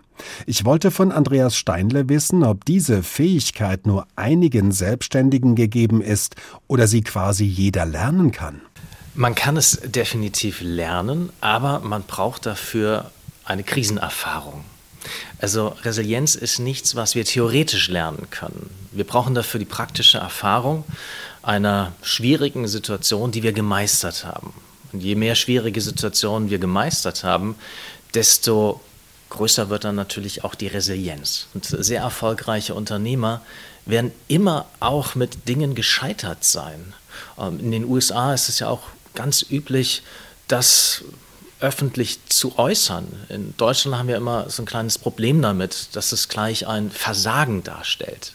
Ich 0.46 0.66
wollte 0.66 0.92
von 0.92 1.12
Andreas 1.12 1.56
Steinle 1.56 2.10
wissen, 2.10 2.44
ob 2.44 2.66
diese 2.66 3.04
Fähigkeit 3.04 3.86
nur 3.86 4.08
einigen 4.16 4.72
Selbstständigen 4.72 5.56
gegeben 5.56 6.02
ist 6.02 6.36
oder 6.68 6.88
sie 6.88 7.02
quasi 7.02 7.46
jeder 7.46 7.86
lernen 7.86 8.32
kann. 8.32 8.62
Man 9.14 9.36
kann 9.36 9.58
es 9.58 9.80
definitiv 9.84 10.62
lernen, 10.62 11.30
aber 11.42 11.80
man 11.80 12.04
braucht 12.04 12.46
dafür 12.46 13.12
eine 13.46 13.64
Krisenerfahrung. 13.64 14.64
Also 15.40 15.76
Resilienz 15.84 16.36
ist 16.36 16.60
nichts, 16.60 16.96
was 16.96 17.16
wir 17.16 17.24
theoretisch 17.24 17.88
lernen 17.88 18.28
können. 18.30 18.70
Wir 18.92 19.06
brauchen 19.06 19.36
dafür 19.36 19.60
die 19.60 19.66
praktische 19.66 20.18
Erfahrung 20.18 20.84
einer 21.44 21.94
schwierigen 22.02 22.68
Situation, 22.68 23.32
die 23.32 23.44
wir 23.44 23.54
gemeistert 23.54 24.26
haben. 24.26 24.54
Und 24.92 25.02
je 25.02 25.16
mehr 25.16 25.36
schwierige 25.36 25.82
Situationen 25.82 26.50
wir 26.50 26.60
gemeistert 26.60 27.24
haben, 27.24 27.56
desto 28.14 28.82
größer 29.30 29.70
wird 29.70 29.84
dann 29.84 29.96
natürlich 29.96 30.44
auch 30.44 30.56
die 30.56 30.68
Resilienz. 30.68 31.48
Und 31.54 31.66
sehr 31.66 32.02
erfolgreiche 32.02 32.74
Unternehmer 32.74 33.42
werden 33.86 34.12
immer 34.28 34.66
auch 34.80 35.16
mit 35.16 35.48
Dingen 35.48 35.76
gescheitert 35.76 36.44
sein. 36.44 36.94
Ähm, 37.38 37.60
in 37.60 37.72
den 37.72 37.86
USA 37.86 38.34
ist 38.34 38.50
es 38.50 38.60
ja 38.60 38.70
auch 38.70 38.84
ganz 39.16 39.46
üblich, 39.50 40.04
das 40.48 41.04
öffentlich 41.60 42.20
zu 42.28 42.58
äußern. 42.58 43.08
In 43.30 43.56
Deutschland 43.58 43.98
haben 43.98 44.08
wir 44.08 44.16
immer 44.16 44.50
so 44.50 44.62
ein 44.62 44.68
kleines 44.68 44.98
Problem 44.98 45.42
damit, 45.42 45.90
dass 45.94 46.12
es 46.12 46.30
gleich 46.30 46.68
ein 46.68 46.92
Versagen 46.92 47.64
darstellt 47.64 48.34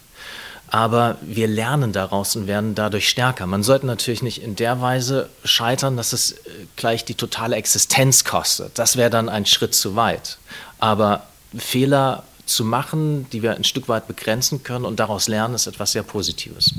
aber 0.73 1.19
wir 1.21 1.49
lernen 1.49 1.93
daraus 1.93 2.35
und 2.35 2.47
werden 2.47 2.75
dadurch 2.75 3.07
stärker. 3.07 3.47
Man 3.47 3.63
sollte 3.63 3.85
natürlich 3.85 4.23
nicht 4.23 4.43
in 4.43 4.57
der 4.57 4.81
Weise 4.81 5.29
scheitern, 5.45 5.99
dass 5.99 6.15
es 6.15 6.33
äh, 6.33 6.37
gleich 6.77 7.05
die 7.05 7.15
totale 7.15 7.57
Existenz 7.57 8.25
kostet. 8.25 8.79
Das 8.79 8.97
wäre 8.97 9.11
dann 9.11 9.29
ein 9.29 9.45
Schritt 9.45 9.75
zu 9.75 9.97
weit. 9.97 10.39
Aber 10.79 11.27
Fehler 11.55 12.23
zu 12.47 12.65
machen, 12.65 13.27
die 13.33 13.43
wir 13.43 13.55
ein 13.55 13.65
Stück 13.65 13.87
weit 13.91 14.09
begrenzen 14.09 14.63
können 14.63 14.87
und 14.87 14.99
daraus 14.99 15.29
lernen, 15.29 15.55
ist 15.55 15.67
etwas 15.67 15.93
sehr 15.93 16.05
Positives. 16.05 16.73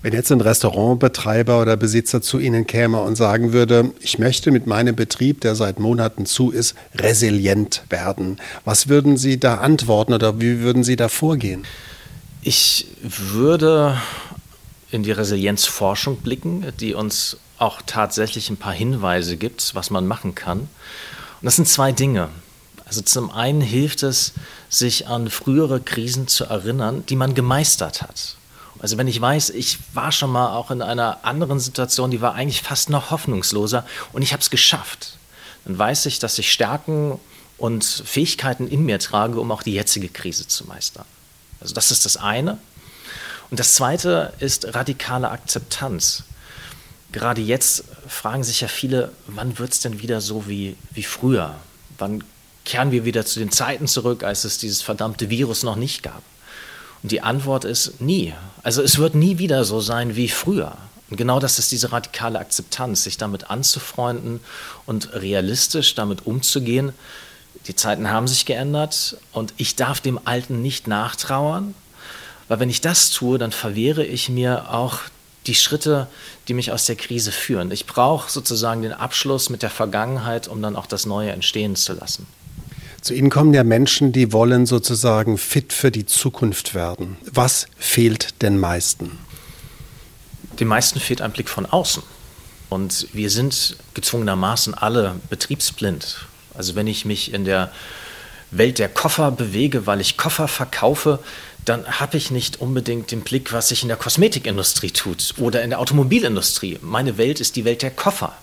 Wenn 0.00 0.14
jetzt 0.14 0.32
ein 0.32 0.40
Restaurantbetreiber 0.40 1.60
oder 1.60 1.76
Besitzer 1.76 2.22
zu 2.22 2.38
Ihnen 2.38 2.66
käme 2.66 3.02
und 3.02 3.16
sagen 3.16 3.52
würde, 3.52 3.92
ich 4.00 4.18
möchte 4.18 4.50
mit 4.50 4.66
meinem 4.66 4.96
Betrieb, 4.96 5.42
der 5.42 5.54
seit 5.56 5.78
Monaten 5.78 6.24
zu 6.24 6.50
ist, 6.50 6.74
resilient 6.94 7.82
werden, 7.90 8.38
was 8.64 8.88
würden 8.88 9.18
Sie 9.18 9.38
da 9.38 9.56
antworten 9.56 10.14
oder 10.14 10.40
wie 10.40 10.60
würden 10.60 10.84
Sie 10.84 10.96
da 10.96 11.10
vorgehen? 11.10 11.66
Ich 12.48 12.86
würde 13.02 14.00
in 14.92 15.02
die 15.02 15.10
Resilienzforschung 15.10 16.18
blicken, 16.18 16.72
die 16.78 16.94
uns 16.94 17.38
auch 17.58 17.82
tatsächlich 17.84 18.50
ein 18.50 18.56
paar 18.56 18.72
Hinweise 18.72 19.36
gibt, 19.36 19.74
was 19.74 19.90
man 19.90 20.06
machen 20.06 20.36
kann. 20.36 20.60
Und 20.60 20.68
das 21.42 21.56
sind 21.56 21.66
zwei 21.66 21.90
Dinge. 21.90 22.28
Also 22.84 23.00
zum 23.00 23.32
einen 23.32 23.60
hilft 23.60 24.04
es, 24.04 24.32
sich 24.68 25.08
an 25.08 25.28
frühere 25.28 25.80
Krisen 25.80 26.28
zu 26.28 26.44
erinnern, 26.44 27.02
die 27.08 27.16
man 27.16 27.34
gemeistert 27.34 28.00
hat. 28.00 28.36
Also 28.78 28.96
wenn 28.96 29.08
ich 29.08 29.20
weiß, 29.20 29.50
ich 29.50 29.78
war 29.92 30.12
schon 30.12 30.30
mal 30.30 30.54
auch 30.54 30.70
in 30.70 30.82
einer 30.82 31.24
anderen 31.24 31.58
Situation, 31.58 32.12
die 32.12 32.20
war 32.20 32.34
eigentlich 32.34 32.62
fast 32.62 32.90
noch 32.90 33.10
hoffnungsloser 33.10 33.84
und 34.12 34.22
ich 34.22 34.32
habe 34.32 34.42
es 34.42 34.50
geschafft, 34.50 35.18
dann 35.64 35.76
weiß 35.76 36.06
ich, 36.06 36.20
dass 36.20 36.38
ich 36.38 36.52
Stärken 36.52 37.18
und 37.58 37.82
Fähigkeiten 37.84 38.68
in 38.68 38.84
mir 38.84 39.00
trage, 39.00 39.40
um 39.40 39.50
auch 39.50 39.64
die 39.64 39.74
jetzige 39.74 40.08
Krise 40.08 40.46
zu 40.46 40.64
meistern. 40.66 41.06
Also 41.60 41.74
das 41.74 41.90
ist 41.90 42.04
das 42.04 42.16
eine. 42.16 42.58
Und 43.50 43.60
das 43.60 43.74
zweite 43.74 44.32
ist 44.40 44.74
radikale 44.74 45.30
Akzeptanz. 45.30 46.24
Gerade 47.12 47.40
jetzt 47.40 47.84
fragen 48.08 48.44
sich 48.44 48.60
ja 48.60 48.68
viele, 48.68 49.12
wann 49.26 49.58
wird 49.58 49.72
es 49.72 49.80
denn 49.80 50.00
wieder 50.02 50.20
so 50.20 50.48
wie, 50.48 50.76
wie 50.90 51.04
früher? 51.04 51.54
Wann 51.98 52.24
kehren 52.64 52.90
wir 52.90 53.04
wieder 53.04 53.24
zu 53.24 53.38
den 53.38 53.52
Zeiten 53.52 53.86
zurück, 53.86 54.24
als 54.24 54.44
es 54.44 54.58
dieses 54.58 54.82
verdammte 54.82 55.30
Virus 55.30 55.62
noch 55.62 55.76
nicht 55.76 56.02
gab? 56.02 56.22
Und 57.02 57.12
die 57.12 57.20
Antwort 57.20 57.64
ist 57.64 58.00
nie. 58.00 58.34
Also 58.62 58.82
es 58.82 58.98
wird 58.98 59.14
nie 59.14 59.38
wieder 59.38 59.64
so 59.64 59.80
sein 59.80 60.16
wie 60.16 60.28
früher. 60.28 60.76
Und 61.08 61.16
genau 61.16 61.38
das 61.38 61.60
ist 61.60 61.70
diese 61.70 61.92
radikale 61.92 62.38
Akzeptanz, 62.38 63.04
sich 63.04 63.16
damit 63.16 63.48
anzufreunden 63.48 64.40
und 64.86 65.12
realistisch 65.12 65.94
damit 65.94 66.26
umzugehen, 66.26 66.92
die 67.66 67.74
Zeiten 67.74 68.10
haben 68.10 68.28
sich 68.28 68.46
geändert 68.46 69.16
und 69.32 69.54
ich 69.56 69.76
darf 69.76 70.00
dem 70.00 70.20
Alten 70.24 70.62
nicht 70.62 70.86
nachtrauern, 70.86 71.74
weil 72.48 72.60
wenn 72.60 72.70
ich 72.70 72.80
das 72.80 73.10
tue, 73.10 73.38
dann 73.38 73.52
verwehre 73.52 74.04
ich 74.04 74.28
mir 74.28 74.72
auch 74.72 75.00
die 75.46 75.54
Schritte, 75.54 76.08
die 76.48 76.54
mich 76.54 76.72
aus 76.72 76.86
der 76.86 76.96
Krise 76.96 77.32
führen. 77.32 77.70
Ich 77.70 77.86
brauche 77.86 78.30
sozusagen 78.30 78.82
den 78.82 78.92
Abschluss 78.92 79.50
mit 79.50 79.62
der 79.62 79.70
Vergangenheit, 79.70 80.48
um 80.48 80.62
dann 80.62 80.76
auch 80.76 80.86
das 80.86 81.06
Neue 81.06 81.30
entstehen 81.30 81.76
zu 81.76 81.92
lassen. 81.92 82.26
Zu 83.00 83.14
Ihnen 83.14 83.30
kommen 83.30 83.54
ja 83.54 83.62
Menschen, 83.62 84.12
die 84.12 84.32
wollen 84.32 84.66
sozusagen 84.66 85.38
fit 85.38 85.72
für 85.72 85.92
die 85.92 86.06
Zukunft 86.06 86.74
werden. 86.74 87.16
Was 87.30 87.66
fehlt 87.76 88.42
den 88.42 88.58
meisten? 88.58 89.18
Den 90.58 90.68
meisten 90.68 90.98
fehlt 90.98 91.20
ein 91.20 91.32
Blick 91.32 91.48
von 91.48 91.66
außen. 91.66 92.02
Und 92.68 93.06
wir 93.12 93.30
sind 93.30 93.76
gezwungenermaßen 93.94 94.74
alle 94.74 95.20
betriebsblind. 95.30 96.26
Also 96.56 96.74
wenn 96.74 96.86
ich 96.86 97.04
mich 97.04 97.32
in 97.32 97.44
der 97.44 97.70
Welt 98.50 98.78
der 98.78 98.88
Koffer 98.88 99.30
bewege, 99.30 99.86
weil 99.86 100.00
ich 100.00 100.16
Koffer 100.16 100.48
verkaufe, 100.48 101.18
dann 101.64 102.00
habe 102.00 102.16
ich 102.16 102.30
nicht 102.30 102.60
unbedingt 102.60 103.10
den 103.10 103.22
Blick, 103.22 103.52
was 103.52 103.68
sich 103.68 103.82
in 103.82 103.88
der 103.88 103.96
Kosmetikindustrie 103.96 104.92
tut 104.92 105.34
oder 105.38 105.62
in 105.62 105.70
der 105.70 105.80
Automobilindustrie. 105.80 106.78
Meine 106.80 107.18
Welt 107.18 107.40
ist 107.40 107.56
die 107.56 107.64
Welt 107.64 107.82
der 107.82 107.90
Koffer. 107.90 108.36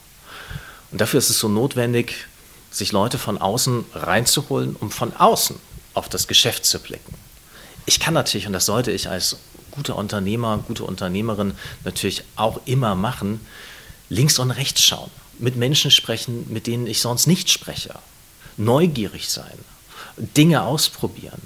Und 0.92 1.00
dafür 1.00 1.20
ist 1.20 1.30
es 1.30 1.40
so 1.40 1.48
notwendig, 1.48 2.28
sich 2.70 2.92
Leute 2.92 3.18
von 3.18 3.38
außen 3.38 3.86
reinzuholen, 3.94 4.76
um 4.76 4.92
von 4.92 5.16
außen 5.16 5.56
auf 5.94 6.10
das 6.10 6.28
Geschäft 6.28 6.66
zu 6.66 6.80
blicken. 6.80 7.14
Ich 7.86 8.00
kann 8.00 8.14
natürlich, 8.14 8.48
und 8.48 8.54
das 8.54 8.66
sollte 8.66 8.92
ich 8.92 9.10
als 9.10 9.38
guter 9.72 9.96
Unternehmer, 9.96 10.64
gute 10.68 10.84
Unternehmerin 10.84 11.54
natürlich 11.86 12.24
auch 12.36 12.60
immer 12.66 12.96
machen, 12.96 13.40
links 14.10 14.38
und 14.38 14.52
rechts 14.52 14.84
schauen 14.84 15.12
mit 15.40 15.56
Menschen 15.56 15.92
sprechen, 15.92 16.46
mit 16.50 16.68
denen 16.68 16.88
ich 16.88 17.02
sonst 17.02 17.28
nicht 17.28 17.50
spreche. 17.50 17.96
Neugierig 18.58 19.30
sein, 19.30 19.58
Dinge 20.18 20.64
ausprobieren. 20.64 21.42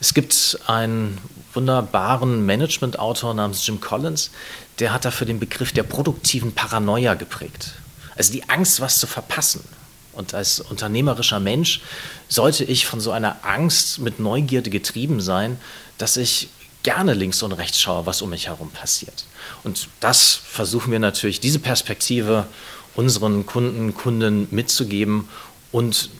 Es 0.00 0.14
gibt 0.14 0.58
einen 0.66 1.18
wunderbaren 1.54 2.46
Management-Autor 2.46 3.34
namens 3.34 3.66
Jim 3.66 3.80
Collins, 3.80 4.30
der 4.78 4.92
hat 4.92 5.04
dafür 5.04 5.26
den 5.26 5.40
Begriff 5.40 5.72
der 5.72 5.82
produktiven 5.82 6.52
Paranoia 6.52 7.14
geprägt. 7.14 7.72
Also 8.16 8.32
die 8.32 8.48
Angst, 8.48 8.80
was 8.80 9.00
zu 9.00 9.06
verpassen. 9.06 9.64
Und 10.12 10.34
als 10.34 10.60
unternehmerischer 10.60 11.40
Mensch 11.40 11.80
sollte 12.28 12.64
ich 12.64 12.86
von 12.86 13.00
so 13.00 13.12
einer 13.12 13.36
Angst 13.44 14.00
mit 14.00 14.18
Neugierde 14.18 14.70
getrieben 14.70 15.20
sein, 15.20 15.58
dass 15.96 16.16
ich 16.16 16.48
gerne 16.82 17.14
links 17.14 17.42
und 17.42 17.52
rechts 17.52 17.80
schaue, 17.80 18.06
was 18.06 18.22
um 18.22 18.30
mich 18.30 18.46
herum 18.46 18.70
passiert. 18.70 19.24
Und 19.64 19.88
das 20.00 20.34
versuchen 20.34 20.92
wir 20.92 20.98
natürlich, 20.98 21.40
diese 21.40 21.58
Perspektive 21.58 22.46
unseren 22.98 23.46
Kunden, 23.46 23.94
Kunden 23.94 24.48
mitzugeben 24.50 25.28
und 25.70 26.10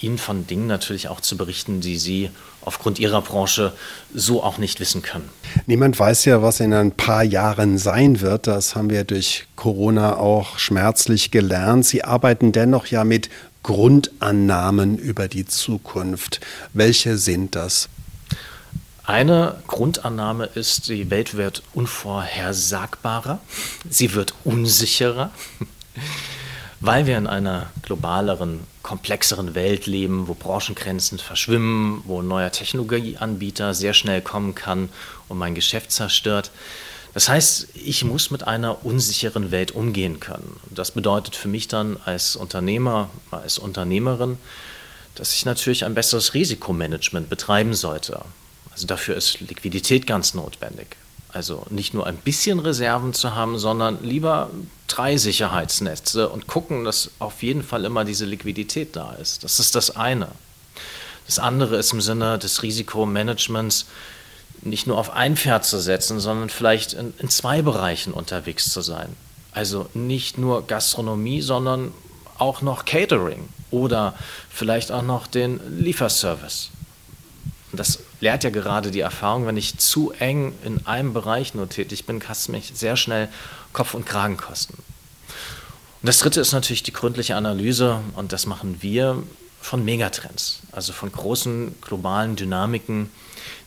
Ihnen 0.00 0.18
von 0.18 0.46
Dingen 0.46 0.68
natürlich 0.68 1.08
auch 1.08 1.20
zu 1.20 1.36
berichten, 1.36 1.80
die 1.80 1.98
Sie 1.98 2.30
aufgrund 2.60 3.00
Ihrer 3.00 3.22
Branche 3.22 3.72
so 4.14 4.44
auch 4.44 4.58
nicht 4.58 4.78
wissen 4.78 5.02
können. 5.02 5.28
Niemand 5.66 5.98
weiß 5.98 6.26
ja, 6.26 6.40
was 6.40 6.60
in 6.60 6.72
ein 6.72 6.92
paar 6.92 7.24
Jahren 7.24 7.76
sein 7.76 8.20
wird. 8.20 8.46
Das 8.46 8.76
haben 8.76 8.88
wir 8.88 9.02
durch 9.02 9.46
Corona 9.56 10.16
auch 10.16 10.60
schmerzlich 10.60 11.32
gelernt. 11.32 11.84
Sie 11.84 12.04
arbeiten 12.04 12.52
dennoch 12.52 12.86
ja 12.86 13.02
mit 13.02 13.30
Grundannahmen 13.64 14.96
über 14.96 15.26
die 15.26 15.44
Zukunft. 15.44 16.38
Welche 16.72 17.18
sind 17.18 17.56
das? 17.56 17.88
Eine 19.02 19.56
Grundannahme 19.66 20.44
ist, 20.54 20.88
die 20.88 21.10
Welt 21.10 21.34
wird 21.34 21.64
unvorhersagbarer, 21.74 23.40
sie 23.90 24.14
wird 24.14 24.34
unsicherer, 24.44 25.32
weil 26.80 27.06
wir 27.06 27.18
in 27.18 27.26
einer 27.26 27.70
globaleren, 27.82 28.60
komplexeren 28.82 29.54
Welt 29.54 29.86
leben, 29.86 30.28
wo 30.28 30.34
Branchengrenzen 30.34 31.18
verschwimmen, 31.18 32.02
wo 32.04 32.22
ein 32.22 32.28
neuer 32.28 32.52
Technologieanbieter 32.52 33.74
sehr 33.74 33.94
schnell 33.94 34.22
kommen 34.22 34.54
kann 34.54 34.88
und 35.28 35.38
mein 35.38 35.54
Geschäft 35.54 35.90
zerstört. 35.90 36.50
Das 37.14 37.28
heißt, 37.28 37.68
ich 37.74 38.04
muss 38.04 38.30
mit 38.30 38.46
einer 38.46 38.84
unsicheren 38.84 39.50
Welt 39.50 39.72
umgehen 39.72 40.20
können. 40.20 40.60
Das 40.70 40.92
bedeutet 40.92 41.34
für 41.34 41.48
mich 41.48 41.66
dann 41.66 41.96
als 42.04 42.36
Unternehmer, 42.36 43.10
als 43.30 43.58
Unternehmerin, 43.58 44.38
dass 45.16 45.32
ich 45.34 45.44
natürlich 45.44 45.84
ein 45.84 45.94
besseres 45.94 46.34
Risikomanagement 46.34 47.28
betreiben 47.28 47.74
sollte. 47.74 48.20
Also 48.70 48.86
dafür 48.86 49.16
ist 49.16 49.40
Liquidität 49.40 50.06
ganz 50.06 50.34
notwendig. 50.34 50.96
Also 51.30 51.66
nicht 51.70 51.92
nur 51.92 52.06
ein 52.06 52.16
bisschen 52.16 52.58
Reserven 52.58 53.12
zu 53.12 53.34
haben, 53.34 53.58
sondern 53.58 54.02
lieber 54.02 54.50
drei 54.86 55.16
Sicherheitsnetze 55.16 56.28
und 56.28 56.46
gucken, 56.46 56.84
dass 56.84 57.10
auf 57.18 57.42
jeden 57.42 57.62
Fall 57.62 57.84
immer 57.84 58.04
diese 58.04 58.24
Liquidität 58.24 58.96
da 58.96 59.12
ist. 59.12 59.44
Das 59.44 59.60
ist 59.60 59.74
das 59.74 59.94
eine. 59.94 60.28
Das 61.26 61.38
andere 61.38 61.76
ist 61.76 61.92
im 61.92 62.00
Sinne 62.00 62.38
des 62.38 62.62
Risikomanagements 62.62 63.86
nicht 64.62 64.86
nur 64.86 64.96
auf 64.96 65.10
ein 65.10 65.36
Pferd 65.36 65.66
zu 65.66 65.78
setzen, 65.78 66.18
sondern 66.18 66.48
vielleicht 66.48 66.94
in, 66.94 67.12
in 67.18 67.28
zwei 67.28 67.60
Bereichen 67.60 68.14
unterwegs 68.14 68.72
zu 68.72 68.80
sein. 68.80 69.14
Also 69.52 69.86
nicht 69.92 70.38
nur 70.38 70.66
Gastronomie, 70.66 71.42
sondern 71.42 71.92
auch 72.38 72.62
noch 72.62 72.84
Catering 72.84 73.48
oder 73.70 74.14
vielleicht 74.48 74.90
auch 74.90 75.02
noch 75.02 75.26
den 75.26 75.60
Lieferservice. 75.78 76.70
Das 77.72 77.98
lehrt 78.20 78.44
ja 78.44 78.50
gerade 78.50 78.90
die 78.90 79.00
Erfahrung, 79.00 79.46
wenn 79.46 79.56
ich 79.56 79.78
zu 79.78 80.12
eng 80.12 80.52
in 80.64 80.86
einem 80.86 81.12
Bereich 81.12 81.54
nur 81.54 81.68
tätig 81.68 82.04
bin, 82.06 82.18
kann 82.18 82.32
es 82.32 82.48
mich 82.48 82.72
sehr 82.74 82.96
schnell 82.96 83.28
Kopf 83.72 83.94
und 83.94 84.06
Kragen 84.06 84.36
kosten. 84.36 84.74
Und 86.00 86.06
das 86.06 86.18
dritte 86.18 86.40
ist 86.40 86.52
natürlich 86.52 86.82
die 86.82 86.92
gründliche 86.92 87.36
Analyse 87.36 88.00
und 88.14 88.32
das 88.32 88.46
machen 88.46 88.78
wir 88.80 89.22
von 89.60 89.84
Megatrends, 89.84 90.60
also 90.72 90.92
von 90.92 91.10
großen 91.10 91.74
globalen 91.80 92.36
Dynamiken, 92.36 93.10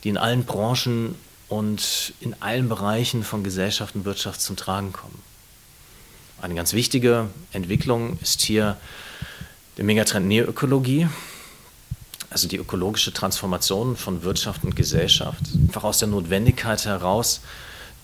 die 0.03 0.10
in 0.10 0.17
allen 0.17 0.46
Branchen 0.46 1.15
und 1.50 2.13
in 2.22 2.36
allen 2.41 2.70
Bereichen 2.70 3.24
von 3.24 3.43
Gesellschaft 3.43 3.96
und 3.96 4.05
Wirtschaft 4.05 4.41
zum 4.41 4.55
Tragen 4.55 4.93
kommen. 4.93 5.22
Eine 6.41 6.55
ganz 6.55 6.74
wichtige 6.74 7.27
Entwicklung 7.51 8.17
ist 8.22 8.41
hier 8.41 8.77
der 9.77 9.84
Megatrend 9.84 10.27
Neoökologie, 10.27 11.08
also 12.32 12.48
die 12.48 12.58
ökologische 12.58 13.14
Transformation 13.14 13.96
von 13.98 14.24
Wirtschaft 14.24 14.64
und 14.64 14.76
Gesellschaft, 14.76 15.42
einfach 15.68 15.84
aus 15.84 16.00
der 16.00 16.08
Notwendigkeit 16.08 16.86
heraus, 16.86 17.42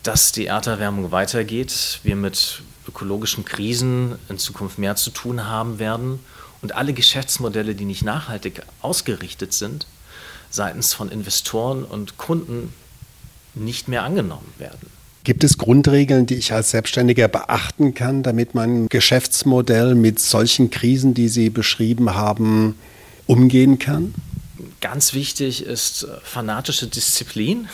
dass 0.04 0.34
die 0.34 0.46
Erderwärmung 0.46 1.12
weitergeht, 1.12 2.02
wir 2.04 2.16
mit 2.18 2.62
ökologischen 2.88 3.46
Krisen 3.46 4.16
in 4.30 4.38
Zukunft 4.38 4.78
mehr 4.78 4.96
zu 4.98 5.12
tun 5.12 5.46
haben 5.46 5.80
werden 5.80 6.20
und 6.62 6.76
alle 6.76 6.94
Geschäftsmodelle, 6.94 7.74
die 7.74 7.86
nicht 7.86 8.04
nachhaltig 8.04 8.62
ausgerichtet 8.82 9.54
sind, 9.54 9.88
seitens 10.50 10.94
von 10.94 11.10
Investoren 11.10 11.84
und 11.84 12.18
Kunden 12.18 12.74
nicht 13.56 13.88
mehr 13.88 14.04
angenommen 14.04 14.54
werden. 14.58 14.90
Gibt 15.24 15.44
es 15.44 15.58
Grundregeln, 15.58 16.26
die 16.26 16.36
ich 16.36 16.54
als 16.54 16.72
Selbstständiger 16.72 17.28
beachten 17.28 17.94
kann, 17.94 18.24
damit 18.24 18.56
mein 18.56 18.88
Geschäftsmodell 18.88 19.96
mit 19.96 20.20
solchen 20.20 20.70
Krisen, 20.70 21.14
die 21.14 21.28
Sie 21.28 21.50
beschrieben 21.50 22.14
haben, 22.14 22.76
umgehen 23.28 23.78
kann? 23.80 24.16
Ganz 24.82 25.14
wichtig 25.14 25.64
ist 25.64 26.04
äh, 26.04 26.08
fanatische 26.24 26.88
Disziplin, 26.88 27.70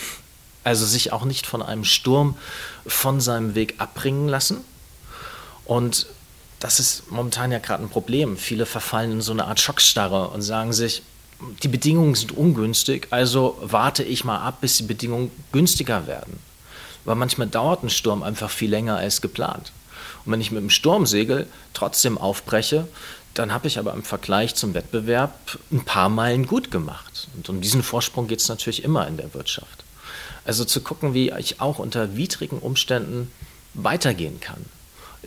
also 0.63 0.85
sich 0.85 1.11
auch 1.11 1.25
nicht 1.25 1.45
von 1.45 1.61
einem 1.61 1.85
Sturm 1.85 2.35
von 2.85 3.21
seinem 3.21 3.55
Weg 3.55 3.75
abbringen 3.77 4.27
lassen. 4.27 4.57
Und 5.65 6.07
das 6.59 6.79
ist 6.79 7.11
momentan 7.11 7.51
ja 7.51 7.59
gerade 7.59 7.83
ein 7.83 7.89
Problem. 7.89 8.37
Viele 8.37 8.65
verfallen 8.65 9.11
in 9.11 9.21
so 9.21 9.31
eine 9.31 9.45
Art 9.45 9.59
Schockstarre 9.59 10.29
und 10.29 10.41
sagen 10.41 10.73
sich, 10.73 11.03
die 11.61 11.67
Bedingungen 11.67 12.15
sind 12.15 12.31
ungünstig, 12.31 13.07
also 13.09 13.57
warte 13.61 14.03
ich 14.03 14.23
mal 14.23 14.39
ab, 14.39 14.61
bis 14.61 14.77
die 14.77 14.83
Bedingungen 14.83 15.31
günstiger 15.51 16.07
werden. 16.07 16.39
Weil 17.03 17.15
manchmal 17.15 17.47
dauert 17.47 17.83
ein 17.83 17.89
Sturm 17.89 18.23
einfach 18.23 18.49
viel 18.49 18.69
länger 18.69 18.95
als 18.95 19.19
geplant. 19.19 19.73
Und 20.25 20.31
wenn 20.31 20.41
ich 20.41 20.51
mit 20.51 20.61
dem 20.61 20.69
Sturmsegel 20.69 21.47
trotzdem 21.73 22.17
aufbreche, 22.17 22.87
dann 23.33 23.51
habe 23.51 23.67
ich 23.67 23.79
aber 23.79 23.93
im 23.93 24.03
Vergleich 24.03 24.55
zum 24.55 24.73
Wettbewerb 24.73 25.57
ein 25.71 25.83
paar 25.83 26.09
Meilen 26.09 26.45
gut 26.45 26.71
gemacht. 26.71 27.27
Und 27.35 27.49
um 27.49 27.61
diesen 27.61 27.83
Vorsprung 27.83 28.27
geht 28.27 28.39
es 28.39 28.49
natürlich 28.49 28.83
immer 28.83 29.07
in 29.07 29.17
der 29.17 29.33
Wirtschaft. 29.33 29.83
Also 30.45 30.65
zu 30.65 30.81
gucken, 30.81 31.13
wie 31.13 31.31
ich 31.31 31.61
auch 31.61 31.79
unter 31.79 32.15
widrigen 32.15 32.59
Umständen 32.59 33.31
weitergehen 33.73 34.39
kann. 34.39 34.65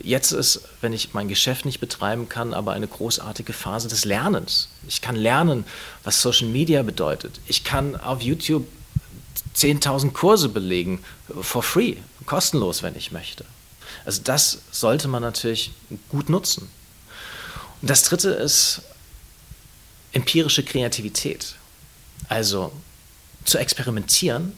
Jetzt 0.02 0.32
ist, 0.32 0.60
wenn 0.82 0.92
ich 0.92 1.14
mein 1.14 1.28
Geschäft 1.28 1.64
nicht 1.64 1.80
betreiben 1.80 2.28
kann, 2.28 2.52
aber 2.52 2.72
eine 2.72 2.86
großartige 2.86 3.54
Phase 3.54 3.88
des 3.88 4.04
Lernens. 4.04 4.68
Ich 4.86 5.00
kann 5.00 5.16
lernen, 5.16 5.64
was 6.04 6.20
Social 6.20 6.48
Media 6.48 6.82
bedeutet. 6.82 7.40
Ich 7.46 7.64
kann 7.64 7.96
auf 7.96 8.20
YouTube 8.20 8.66
10.000 9.56 10.12
Kurse 10.12 10.50
belegen, 10.50 11.02
for 11.40 11.62
free, 11.62 11.96
kostenlos, 12.26 12.82
wenn 12.82 12.94
ich 12.94 13.10
möchte. 13.10 13.46
Also 14.04 14.20
das 14.22 14.58
sollte 14.70 15.08
man 15.08 15.22
natürlich 15.22 15.72
gut 16.10 16.28
nutzen. 16.28 16.68
Und 17.80 17.90
das 17.90 18.04
Dritte 18.04 18.30
ist 18.30 18.82
empirische 20.12 20.64
Kreativität. 20.64 21.54
Also 22.28 22.72
zu 23.44 23.58
experimentieren 23.58 24.52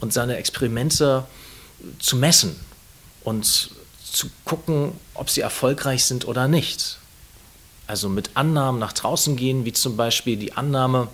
und 0.00 0.12
seine 0.12 0.36
Experimente 0.36 1.24
zu 1.98 2.16
messen 2.16 2.58
und 3.22 3.70
zu 4.12 4.30
gucken, 4.44 4.92
ob 5.14 5.30
sie 5.30 5.40
erfolgreich 5.40 6.04
sind 6.04 6.26
oder 6.26 6.48
nicht. 6.48 6.98
Also 7.86 8.08
mit 8.08 8.30
Annahmen 8.34 8.80
nach 8.80 8.92
draußen 8.92 9.36
gehen, 9.36 9.64
wie 9.64 9.72
zum 9.72 9.96
Beispiel 9.96 10.36
die 10.36 10.54
Annahme, 10.54 11.08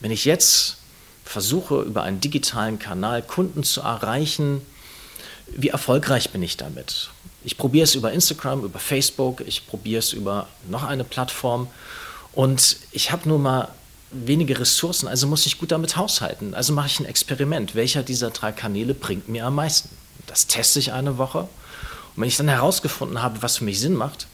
wenn 0.00 0.10
ich 0.10 0.24
jetzt 0.24 0.76
versuche, 1.24 1.82
über 1.82 2.02
einen 2.02 2.20
digitalen 2.20 2.78
Kanal 2.78 3.22
Kunden 3.22 3.64
zu 3.64 3.80
erreichen, 3.80 4.62
wie 5.46 5.68
erfolgreich 5.68 6.30
bin 6.30 6.42
ich 6.42 6.56
damit? 6.56 7.10
Ich 7.42 7.56
probiere 7.56 7.84
es 7.84 7.94
über 7.94 8.12
Instagram, 8.12 8.64
über 8.64 8.78
Facebook, 8.78 9.42
ich 9.46 9.66
probiere 9.66 10.00
es 10.00 10.12
über 10.12 10.46
noch 10.68 10.84
eine 10.84 11.04
Plattform 11.04 11.68
und 12.32 12.76
ich 12.92 13.12
habe 13.12 13.28
nur 13.28 13.38
mal 13.38 13.68
wenige 14.10 14.58
Ressourcen, 14.58 15.08
also 15.08 15.26
muss 15.26 15.46
ich 15.46 15.58
gut 15.58 15.70
damit 15.70 15.96
haushalten. 15.96 16.54
Also 16.54 16.72
mache 16.72 16.88
ich 16.88 17.00
ein 17.00 17.06
Experiment. 17.06 17.74
Welcher 17.74 18.02
dieser 18.02 18.30
drei 18.30 18.52
Kanäle 18.52 18.92
bringt 18.92 19.28
mir 19.28 19.46
am 19.46 19.54
meisten? 19.54 19.88
Das 20.26 20.46
teste 20.46 20.78
ich 20.78 20.92
eine 20.92 21.16
Woche 21.16 21.40
und 21.40 22.22
wenn 22.22 22.28
ich 22.28 22.36
dann 22.36 22.48
herausgefunden 22.48 23.22
habe, 23.22 23.42
was 23.42 23.58
für 23.58 23.64
mich 23.64 23.80
Sinn 23.80 23.94
macht, 23.94 24.26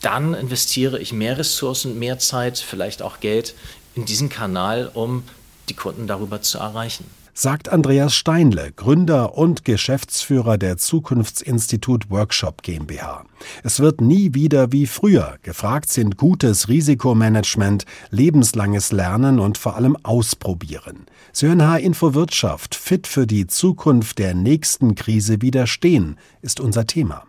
dann 0.00 0.34
investiere 0.34 0.98
ich 0.98 1.12
mehr 1.12 1.36
Ressourcen, 1.36 1.98
mehr 1.98 2.18
Zeit, 2.18 2.58
vielleicht 2.58 3.02
auch 3.02 3.20
Geld 3.20 3.54
in 3.94 4.04
diesen 4.04 4.28
Kanal, 4.28 4.90
um 4.94 5.24
die 5.68 5.74
Kunden 5.74 6.06
darüber 6.06 6.40
zu 6.42 6.58
erreichen. 6.58 7.04
Sagt 7.36 7.68
Andreas 7.68 8.14
Steinle, 8.14 8.70
Gründer 8.70 9.36
und 9.36 9.64
Geschäftsführer 9.64 10.56
der 10.56 10.76
Zukunftsinstitut 10.76 12.08
Workshop 12.08 12.62
GmbH. 12.62 13.24
Es 13.64 13.80
wird 13.80 14.00
nie 14.00 14.34
wieder 14.34 14.70
wie 14.70 14.86
früher. 14.86 15.38
Gefragt 15.42 15.88
sind 15.88 16.16
gutes 16.16 16.68
Risikomanagement, 16.68 17.86
lebenslanges 18.10 18.92
Lernen 18.92 19.40
und 19.40 19.58
vor 19.58 19.74
allem 19.74 19.96
Ausprobieren. 20.04 21.06
Sie 21.32 21.50
H-Info 21.50 22.14
Wirtschaft. 22.14 22.76
Fit 22.76 23.08
für 23.08 23.26
die 23.26 23.48
Zukunft 23.48 24.20
der 24.20 24.34
nächsten 24.34 24.94
Krise 24.94 25.42
widerstehen, 25.42 26.16
ist 26.40 26.60
unser 26.60 26.86
Thema. 26.86 27.24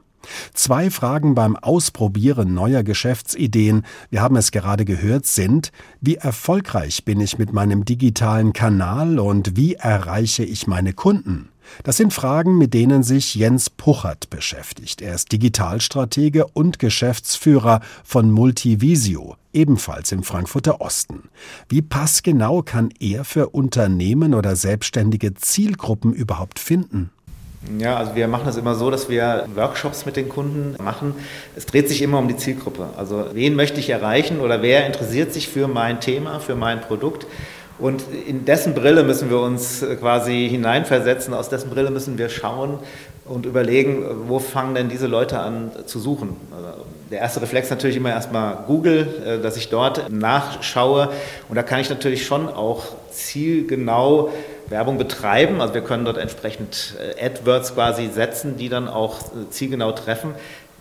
Zwei 0.53 0.89
Fragen 0.89 1.35
beim 1.35 1.55
Ausprobieren 1.55 2.53
neuer 2.53 2.83
Geschäftsideen, 2.83 3.85
wir 4.09 4.21
haben 4.21 4.35
es 4.35 4.51
gerade 4.51 4.85
gehört, 4.85 5.25
sind, 5.25 5.71
wie 6.01 6.15
erfolgreich 6.15 7.05
bin 7.05 7.21
ich 7.21 7.37
mit 7.37 7.53
meinem 7.53 7.85
digitalen 7.85 8.53
Kanal 8.53 9.19
und 9.19 9.55
wie 9.55 9.75
erreiche 9.75 10.43
ich 10.43 10.67
meine 10.67 10.93
Kunden? 10.93 11.49
Das 11.83 11.97
sind 11.97 12.13
Fragen, 12.13 12.57
mit 12.57 12.73
denen 12.73 13.03
sich 13.03 13.35
Jens 13.35 13.69
Puchert 13.69 14.29
beschäftigt. 14.29 15.01
Er 15.01 15.15
ist 15.15 15.31
Digitalstratege 15.31 16.47
und 16.47 16.79
Geschäftsführer 16.79 17.81
von 18.03 18.31
Multivisio, 18.31 19.35
ebenfalls 19.53 20.11
im 20.11 20.23
Frankfurter 20.23 20.81
Osten. 20.81 21.29
Wie 21.69 21.81
passgenau 21.81 22.61
kann 22.61 22.89
er 22.99 23.25
für 23.25 23.49
Unternehmen 23.49 24.33
oder 24.33 24.55
selbstständige 24.55 25.33
Zielgruppen 25.33 26.13
überhaupt 26.13 26.59
finden? 26.59 27.11
Ja, 27.79 27.97
also 27.97 28.15
wir 28.15 28.27
machen 28.27 28.45
das 28.45 28.57
immer 28.57 28.75
so, 28.75 28.91
dass 28.91 29.09
wir 29.09 29.45
Workshops 29.55 30.05
mit 30.05 30.15
den 30.15 30.29
Kunden 30.29 30.75
machen. 30.81 31.15
Es 31.55 31.65
dreht 31.65 31.89
sich 31.89 32.01
immer 32.01 32.19
um 32.19 32.27
die 32.27 32.37
Zielgruppe. 32.37 32.89
Also 32.95 33.25
wen 33.33 33.55
möchte 33.55 33.79
ich 33.79 33.89
erreichen 33.89 34.39
oder 34.39 34.61
wer 34.61 34.85
interessiert 34.85 35.33
sich 35.33 35.49
für 35.49 35.67
mein 35.67 35.99
Thema, 35.99 36.39
für 36.39 36.55
mein 36.55 36.81
Produkt? 36.81 37.25
Und 37.77 38.03
in 38.27 38.45
dessen 38.45 38.73
Brille 38.73 39.03
müssen 39.03 39.29
wir 39.29 39.39
uns 39.39 39.83
quasi 39.99 40.47
hineinversetzen, 40.49 41.33
aus 41.33 41.49
dessen 41.49 41.69
Brille 41.69 41.91
müssen 41.91 42.17
wir 42.17 42.29
schauen 42.29 42.79
und 43.25 43.45
überlegen, 43.45 44.05
wo 44.27 44.39
fangen 44.39 44.75
denn 44.75 44.87
diese 44.87 45.07
Leute 45.07 45.39
an 45.39 45.71
zu 45.85 45.99
suchen. 45.99 46.37
Also 46.55 46.85
der 47.11 47.19
erste 47.19 47.41
Reflex 47.41 47.69
natürlich 47.69 47.97
immer 47.97 48.11
erstmal 48.11 48.63
Google, 48.67 49.07
äh, 49.25 49.41
dass 49.41 49.57
ich 49.57 49.69
dort 49.69 50.09
nachschaue. 50.11 51.09
Und 51.49 51.55
da 51.55 51.63
kann 51.63 51.79
ich 51.79 51.89
natürlich 51.89 52.25
schon 52.25 52.47
auch 52.47 52.85
zielgenau 53.15 54.31
Werbung 54.67 54.97
betreiben. 54.97 55.61
Also 55.61 55.73
wir 55.73 55.81
können 55.81 56.05
dort 56.05 56.17
entsprechend 56.17 56.95
äh, 57.17 57.25
AdWords 57.25 57.73
quasi 57.75 58.07
setzen, 58.07 58.57
die 58.57 58.69
dann 58.69 58.87
auch 58.87 59.19
äh, 59.19 59.49
zielgenau 59.49 59.91
treffen. 59.91 60.35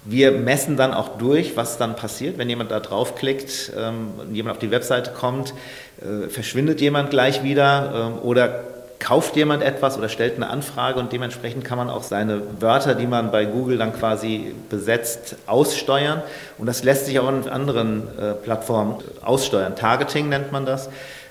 Wir 0.07 0.33
messen 0.33 0.77
dann 0.77 0.93
auch 0.93 1.17
durch, 1.17 1.57
was 1.57 1.79
dann 1.79 1.97
passiert, 1.97 2.37
wenn 2.37 2.49
jemand 2.49 2.71
da 2.71 2.81
draufklickt, 2.81 3.73
ähm, 3.79 4.09
jemand 4.33 4.57
auf 4.57 4.61
die 4.61 4.71
Webseite 4.71 5.13
kommt, 5.13 5.55
äh, 6.01 6.29
verschwindet 6.29 6.81
jemand 6.83 7.11
gleich 7.11 7.43
wieder 7.43 8.13
ähm, 8.13 8.19
oder 8.23 8.65
kauft 8.99 9.37
jemand 9.37 9.63
etwas 9.63 9.99
oder 9.99 10.09
stellt 10.09 10.37
eine 10.37 10.49
Anfrage 10.49 10.99
und 10.99 11.13
dementsprechend 11.13 11.65
kann 11.65 11.77
man 11.77 11.91
auch 11.91 12.03
seine 12.03 12.41
Wörter, 12.61 12.95
die 12.95 13.07
man 13.07 13.31
bei 13.31 13.45
Google 13.45 13.77
dann 13.77 13.93
quasi 13.93 14.55
besetzt, 14.71 15.37
aussteuern. 15.47 16.23
Und 16.57 16.67
das 16.67 16.85
lässt 16.85 17.05
sich 17.05 17.19
auch 17.19 17.29
in 17.29 17.47
anderen 17.51 18.05
Plattformen 18.45 19.03
aussteuern. 19.21 19.77
Targeting 19.77 20.31
nennt 20.31 20.53
man 20.53 20.65
das. 20.65 20.89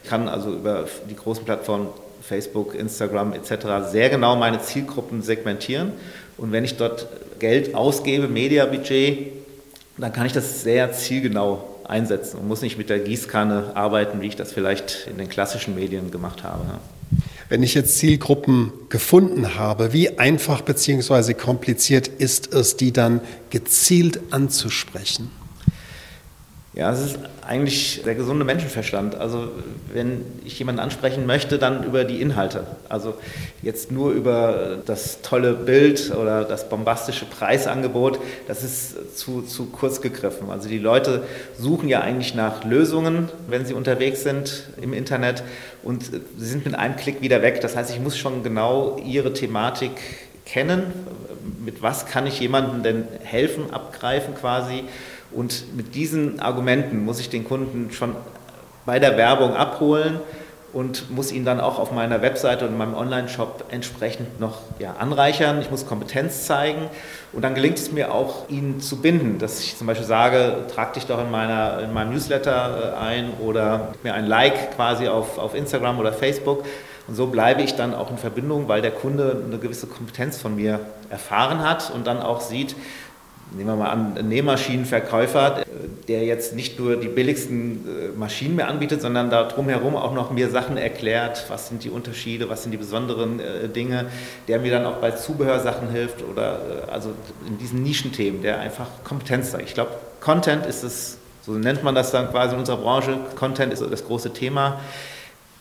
Kann 0.08 0.28
also 0.28 0.54
über 0.54 0.86
die 1.10 1.16
großen 1.16 1.46
Plattformen 1.46 1.88
Facebook, 2.22 2.76
Instagram 2.76 3.34
etc. 3.34 3.90
sehr 3.92 4.10
genau 4.10 4.36
meine 4.36 4.62
Zielgruppen 4.62 5.22
segmentieren. 5.22 5.92
Und 6.38 6.52
wenn 6.52 6.64
ich 6.64 6.78
dort 6.78 7.08
Geld 7.40 7.76
ausgebe, 7.76 8.28
Mediabudget, 8.28 9.34
dann 9.98 10.12
kann 10.14 10.26
ich 10.26 10.34
das 10.34 10.64
sehr 10.64 10.92
zielgenau 10.94 11.68
einsetzen 11.86 12.40
und 12.40 12.48
muss 12.48 12.62
nicht 12.62 12.78
mit 12.78 12.90
der 12.90 13.00
Gießkanne 13.00 13.76
arbeiten, 13.76 14.22
wie 14.22 14.28
ich 14.28 14.36
das 14.36 14.52
vielleicht 14.52 15.08
in 15.10 15.18
den 15.18 15.30
klassischen 15.30 15.76
Medien 15.76 16.12
gemacht 16.12 16.44
habe. 16.44 16.64
Wenn 17.50 17.62
ich 17.62 17.74
jetzt 17.76 17.98
Zielgruppen 18.00 18.72
gefunden 18.90 19.56
habe, 19.56 19.94
wie 19.94 20.18
einfach 20.18 20.62
bzw. 20.62 21.34
kompliziert 21.34 22.08
ist 22.08 22.54
es, 22.54 22.78
die 22.78 22.92
dann 22.92 23.22
gezielt 23.50 24.22
anzusprechen? 24.32 25.30
Ja, 26.76 26.92
es 26.92 27.02
ist 27.02 27.20
eigentlich 27.46 28.02
der 28.04 28.16
gesunde 28.16 28.44
Menschenverstand. 28.46 29.14
Also 29.14 29.50
wenn 29.94 30.26
ich 30.44 30.58
jemanden 30.58 30.82
ansprechen 30.82 31.28
möchte, 31.28 31.60
dann 31.60 31.84
über 31.84 32.04
die 32.04 32.20
Inhalte. 32.20 32.66
Also 32.90 33.14
jetzt 33.62 33.92
nur 33.92 34.12
über 34.12 34.80
das 34.84 35.22
tolle 35.22 35.54
Bild 35.54 36.12
oder 36.16 36.44
das 36.46 36.70
bombastische 36.70 37.26
Preisangebot, 37.26 38.20
das 38.48 38.64
ist 38.64 39.20
zu, 39.20 39.44
zu 39.44 39.68
kurz 39.68 40.02
gegriffen. 40.02 40.50
Also 40.50 40.68
die 40.68 40.80
Leute 40.80 41.22
suchen 41.60 41.90
ja 41.90 42.02
eigentlich 42.02 42.34
nach 42.34 42.64
Lösungen, 42.64 43.30
wenn 43.48 43.68
sie 43.68 43.76
unterwegs 43.76 44.24
sind 44.24 44.70
im 44.82 44.94
Internet 44.94 45.44
und 45.84 46.06
sie 46.06 46.46
sind 46.46 46.66
mit 46.66 46.74
einem 46.74 46.96
Klick 46.96 47.22
wieder 47.22 47.44
weg. 47.44 47.62
Das 47.62 47.76
heißt, 47.76 47.92
ich 47.92 48.00
muss 48.00 48.18
schon 48.18 48.42
genau 48.42 48.98
ihre 49.06 49.32
Thematik 49.32 49.92
kennen. 50.44 50.92
Mit 51.64 51.84
was 51.84 52.08
kann 52.08 52.26
ich 52.26 52.40
jemandem 52.40 52.82
denn 52.82 53.08
helfen, 53.24 53.72
abgreifen 53.72 54.34
quasi? 54.34 54.86
Und 55.36 55.76
mit 55.76 55.96
diesen 55.96 56.40
Argumenten 56.40 57.04
muss 57.06 57.20
ich 57.20 57.30
den 57.30 57.44
Kunden 57.44 57.92
schon 57.92 58.16
bei 58.86 59.00
der 59.00 59.18
Werbung 59.18 59.56
abholen 59.56 60.20
und 60.74 61.12
muss 61.12 61.32
ihn 61.32 61.46
dann 61.46 61.60
auch 61.60 61.78
auf 61.78 61.92
meiner 61.92 62.22
Webseite 62.24 62.66
und 62.66 62.72
in 62.72 62.78
meinem 62.78 62.96
Online-Shop 62.96 63.66
entsprechend 63.70 64.40
noch 64.40 64.58
ja, 64.80 64.96
anreichern. 64.98 65.62
Ich 65.62 65.70
muss 65.70 65.86
Kompetenz 65.86 66.46
zeigen 66.46 66.90
und 67.32 67.44
dann 67.44 67.54
gelingt 67.54 67.78
es 67.78 67.92
mir 67.92 68.12
auch, 68.12 68.50
ihn 68.50 68.82
zu 68.82 69.00
binden, 69.00 69.38
dass 69.38 69.60
ich 69.60 69.78
zum 69.78 69.86
Beispiel 69.86 70.08
sage, 70.08 70.66
trag 70.74 70.94
dich 70.94 71.06
doch 71.06 71.22
in, 71.22 71.30
meiner, 71.30 71.80
in 71.80 71.94
meinem 71.94 72.12
Newsletter 72.12 72.96
äh, 72.96 73.00
ein 73.00 73.34
oder 73.40 73.94
mir 74.02 74.16
ein 74.16 74.26
Like 74.26 74.76
quasi 74.76 75.08
auf, 75.08 75.38
auf 75.38 75.54
Instagram 75.54 76.00
oder 76.00 76.12
Facebook. 76.12 76.66
Und 77.08 77.16
so 77.16 77.28
bleibe 77.28 77.62
ich 77.62 77.76
dann 77.76 77.94
auch 77.94 78.10
in 78.10 78.18
Verbindung, 78.18 78.68
weil 78.68 78.82
der 78.82 78.92
Kunde 78.92 79.44
eine 79.46 79.60
gewisse 79.60 79.88
Kompetenz 79.88 80.42
von 80.42 80.56
mir 80.56 80.80
erfahren 81.10 81.60
hat 81.60 81.92
und 81.94 82.08
dann 82.08 82.20
auch 82.20 82.42
sieht, 82.42 82.76
nehmen 83.54 83.70
wir 83.70 83.76
mal 83.76 83.90
an, 83.90 84.18
ein 84.18 84.28
Nähmaschinenverkäufer, 84.28 85.64
der 86.08 86.24
jetzt 86.24 86.56
nicht 86.56 86.80
nur 86.80 86.98
die 86.98 87.08
billigsten 87.08 87.86
äh, 87.88 88.18
Maschinen 88.18 88.56
mehr 88.56 88.68
anbietet, 88.68 89.02
sondern 89.02 89.30
da 89.30 89.44
drumherum 89.44 89.96
auch 89.96 90.14
noch 90.14 90.32
mir 90.32 90.50
Sachen 90.50 90.78
erklärt, 90.78 91.46
was 91.50 91.70
sind 91.70 91.84
die 91.84 91.90
Unterschiede, 91.90 92.50
was 92.50 92.64
sind 92.64 92.72
die 92.72 92.78
besonderen 92.78 93.40
äh, 93.40 93.70
Dinge, 93.70 94.08
der 94.48 94.60
mir 94.60 94.72
dann 94.72 94.86
auch 94.86 94.98
bei 94.98 95.12
Zubehörsachen 95.12 95.90
hilft 95.90 96.24
oder 96.24 96.86
äh, 96.88 96.92
also 96.92 97.12
in 97.48 97.58
diesen 97.58 97.84
Nischenthemen, 97.84 98.42
der 98.42 98.60
einfach 98.60 98.88
Kompetenz 99.04 99.52
zeigt. 99.52 99.68
Ich 99.68 99.74
glaube, 99.74 99.92
Content 100.20 100.66
ist 100.66 100.84
es, 100.84 101.18
so 101.46 101.54
nennt 101.54 101.84
man 101.84 101.96
das 101.96 102.12
dann 102.12 102.30
quasi 102.32 102.54
in 102.54 102.60
unserer 102.60 102.78
Branche, 102.78 103.18
Content 103.36 103.74
ist 103.74 103.82
das 103.82 104.06
große 104.06 104.34
Thema. 104.34 104.80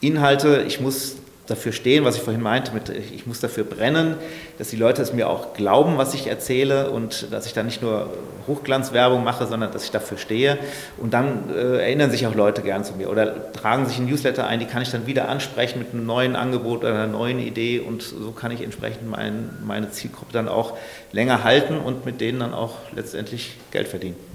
Inhalte, 0.00 0.64
ich 0.66 0.80
muss 0.80 1.16
dafür 1.46 1.72
stehen, 1.72 2.04
was 2.04 2.16
ich 2.16 2.22
vorhin 2.22 2.42
meinte, 2.42 2.72
mit, 2.72 2.88
ich 2.88 3.26
muss 3.26 3.40
dafür 3.40 3.64
brennen, 3.64 4.14
dass 4.58 4.68
die 4.68 4.76
Leute 4.76 5.02
es 5.02 5.12
mir 5.12 5.28
auch 5.28 5.54
glauben, 5.54 5.98
was 5.98 6.14
ich 6.14 6.28
erzähle 6.28 6.90
und 6.90 7.32
dass 7.32 7.46
ich 7.46 7.52
da 7.52 7.62
nicht 7.62 7.82
nur 7.82 8.10
Hochglanzwerbung 8.46 9.24
mache, 9.24 9.46
sondern 9.46 9.72
dass 9.72 9.84
ich 9.84 9.90
dafür 9.90 10.18
stehe. 10.18 10.58
Und 10.98 11.14
dann 11.14 11.50
äh, 11.50 11.78
erinnern 11.78 12.10
sich 12.10 12.26
auch 12.26 12.34
Leute 12.34 12.62
gern 12.62 12.84
zu 12.84 12.94
mir 12.94 13.10
oder 13.10 13.52
tragen 13.52 13.86
sich 13.86 13.98
ein 13.98 14.06
Newsletter 14.06 14.46
ein, 14.46 14.60
die 14.60 14.66
kann 14.66 14.82
ich 14.82 14.90
dann 14.90 15.06
wieder 15.06 15.28
ansprechen 15.28 15.80
mit 15.80 15.92
einem 15.92 16.06
neuen 16.06 16.36
Angebot 16.36 16.80
oder 16.80 16.94
einer 16.94 17.06
neuen 17.06 17.40
Idee 17.40 17.80
und 17.80 18.02
so 18.02 18.30
kann 18.30 18.52
ich 18.52 18.62
entsprechend 18.62 19.10
mein, 19.10 19.50
meine 19.64 19.90
Zielgruppe 19.90 20.32
dann 20.32 20.48
auch 20.48 20.76
länger 21.10 21.42
halten 21.42 21.78
und 21.78 22.06
mit 22.06 22.20
denen 22.20 22.40
dann 22.40 22.54
auch 22.54 22.76
letztendlich 22.94 23.56
Geld 23.72 23.88
verdienen. 23.88 24.31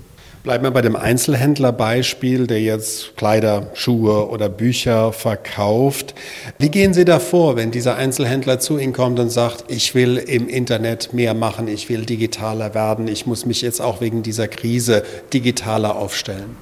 Bleiben 0.48 0.64
wir 0.64 0.72
bei 0.72 0.82
dem 0.82 0.96
Einzelhändlerbeispiel, 0.96 2.48
der 2.48 2.62
jetzt 2.62 3.18
Kleider, 3.18 3.70
Schuhe 3.74 4.30
oder 4.30 4.48
Bücher 4.48 5.12
verkauft. 5.12 6.16
Wie 6.58 6.70
gehen 6.70 6.94
Sie 6.94 7.04
da 7.04 7.20
vor, 7.20 7.58
wenn 7.58 7.70
dieser 7.70 7.98
Einzelhändler 7.98 8.58
zu 8.58 8.78
Ihnen 8.78 8.94
kommt 8.94 9.20
und 9.20 9.30
sagt, 9.30 9.66
ich 9.68 9.94
will 9.94 10.16
im 10.16 10.48
Internet 10.48 11.12
mehr 11.12 11.34
machen, 11.34 11.68
ich 11.68 11.90
will 11.90 12.06
digitaler 12.06 12.74
werden, 12.74 13.10
ich 13.10 13.26
muss 13.26 13.46
mich 13.46 13.62
jetzt 13.62 13.82
auch 13.82 14.00
wegen 14.00 14.24
dieser 14.24 14.48
Krise 14.48 15.04
digitaler 15.34 15.98
aufstellen? 15.98 16.56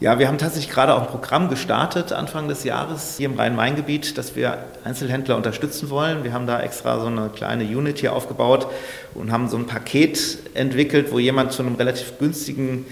Ja, 0.00 0.18
wir 0.18 0.26
haben 0.26 0.38
tatsächlich 0.38 0.74
gerade 0.74 0.92
auch 0.92 1.02
ein 1.02 1.06
Programm 1.06 1.48
gestartet 1.48 2.12
Anfang 2.12 2.48
des 2.48 2.64
Jahres 2.64 3.16
hier 3.16 3.26
im 3.26 3.38
Rhein-Main-Gebiet, 3.38 4.18
dass 4.18 4.34
wir 4.34 4.58
Einzelhändler 4.82 5.36
unterstützen 5.36 5.88
wollen. 5.88 6.24
Wir 6.24 6.32
haben 6.32 6.48
da 6.48 6.60
extra 6.60 6.98
so 6.98 7.06
eine 7.06 7.28
kleine 7.28 7.62
Unit 7.62 7.98
hier 7.98 8.12
aufgebaut 8.12 8.66
und 9.14 9.30
haben 9.30 9.48
so 9.48 9.56
ein 9.56 9.66
Paket 9.66 10.38
entwickelt, 10.54 11.12
wo 11.12 11.20
jemand 11.20 11.52
zu 11.52 11.62
einem 11.62 11.76
relativ 11.76 12.18
günstigen 12.18 12.86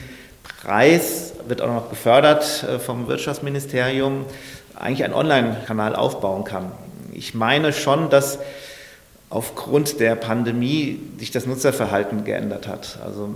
Preis, 0.44 1.32
wird 1.48 1.60
auch 1.60 1.74
noch 1.74 1.90
gefördert 1.90 2.62
äh, 2.62 2.78
vom 2.78 3.08
Wirtschaftsministerium, 3.08 4.24
eigentlich 4.76 5.02
einen 5.04 5.14
Online-Kanal 5.14 5.96
aufbauen 5.96 6.44
kann. 6.44 6.70
Ich 7.12 7.34
meine 7.34 7.72
schon, 7.72 8.10
dass 8.10 8.38
aufgrund 9.28 9.98
der 9.98 10.14
Pandemie 10.14 11.00
sich 11.18 11.32
das 11.32 11.46
Nutzerverhalten 11.46 12.22
geändert 12.22 12.68
hat. 12.68 13.00
Also 13.04 13.34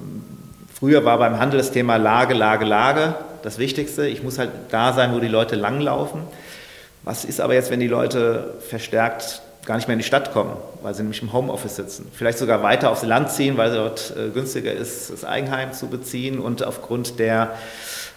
früher 0.79 1.05
war 1.05 1.19
beim 1.19 1.39
Handel 1.39 1.59
das 1.59 1.73
Thema 1.73 1.97
Lage, 1.97 2.35
Lage, 2.35 2.65
Lage 2.65 3.15
das 3.43 3.59
Wichtigste. 3.59 4.09
Ich 4.09 4.25
muss 4.25 4.39
halt 4.39 4.51
da 4.71 4.93
sein, 4.93 5.15
wo 5.15 5.21
die 5.21 5.29
Leute 5.29 5.55
langlaufen. 5.55 6.23
Was 7.05 7.25
ist 7.25 7.41
aber 7.41 7.55
jetzt, 7.55 7.71
wenn 7.71 7.79
die 7.79 7.87
Leute 7.87 8.55
verstärkt 8.69 9.41
gar 9.65 9.77
nicht 9.77 9.87
mehr 9.87 9.95
in 9.95 10.01
die 10.01 10.05
Stadt 10.05 10.33
kommen, 10.33 10.57
weil 10.83 10.95
sie 10.95 11.03
nämlich 11.03 11.23
im 11.23 11.33
Homeoffice 11.33 11.77
sitzen? 11.77 12.11
Vielleicht 12.13 12.39
sogar 12.39 12.65
weiter 12.65 12.91
aufs 12.91 13.05
Land 13.05 13.31
ziehen, 13.31 13.57
weil 13.57 13.71
es 13.71 13.77
dort 13.77 14.15
äh, 14.17 14.31
günstiger 14.31 14.73
ist, 14.73 15.11
das 15.11 15.25
Eigenheim 15.25 15.73
zu 15.73 15.87
beziehen 15.87 16.41
und 16.41 16.65
aufgrund 16.65 17.21
der 17.21 17.53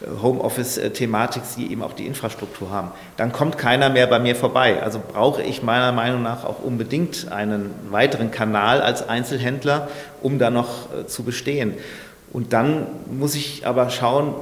äh, 0.02 0.22
Homeoffice-Thematik 0.24 1.44
sie 1.46 1.72
eben 1.72 1.84
auch 1.84 1.94
die 1.94 2.08
Infrastruktur 2.08 2.72
haben. 2.72 2.90
Dann 3.18 3.32
kommt 3.32 3.60
keiner 3.60 3.90
mehr 3.90 4.08
bei 4.08 4.18
mir 4.18 4.36
vorbei. 4.36 4.82
Also 4.82 5.00
brauche 5.00 5.44
ich 5.44 5.62
meiner 5.62 5.92
Meinung 5.92 6.24
nach 6.24 6.44
auch 6.44 6.64
unbedingt 6.64 7.32
einen 7.32 7.72
weiteren 7.92 8.32
Kanal 8.32 8.82
als 8.82 9.08
Einzelhändler, 9.08 9.90
um 10.24 10.40
da 10.40 10.50
noch 10.50 10.92
äh, 10.92 11.06
zu 11.06 11.22
bestehen. 11.22 11.76
Und 12.32 12.54
dann 12.54 12.88
muss 13.10 13.36
ich 13.36 13.66
aber 13.66 13.90
schauen, 13.90 14.34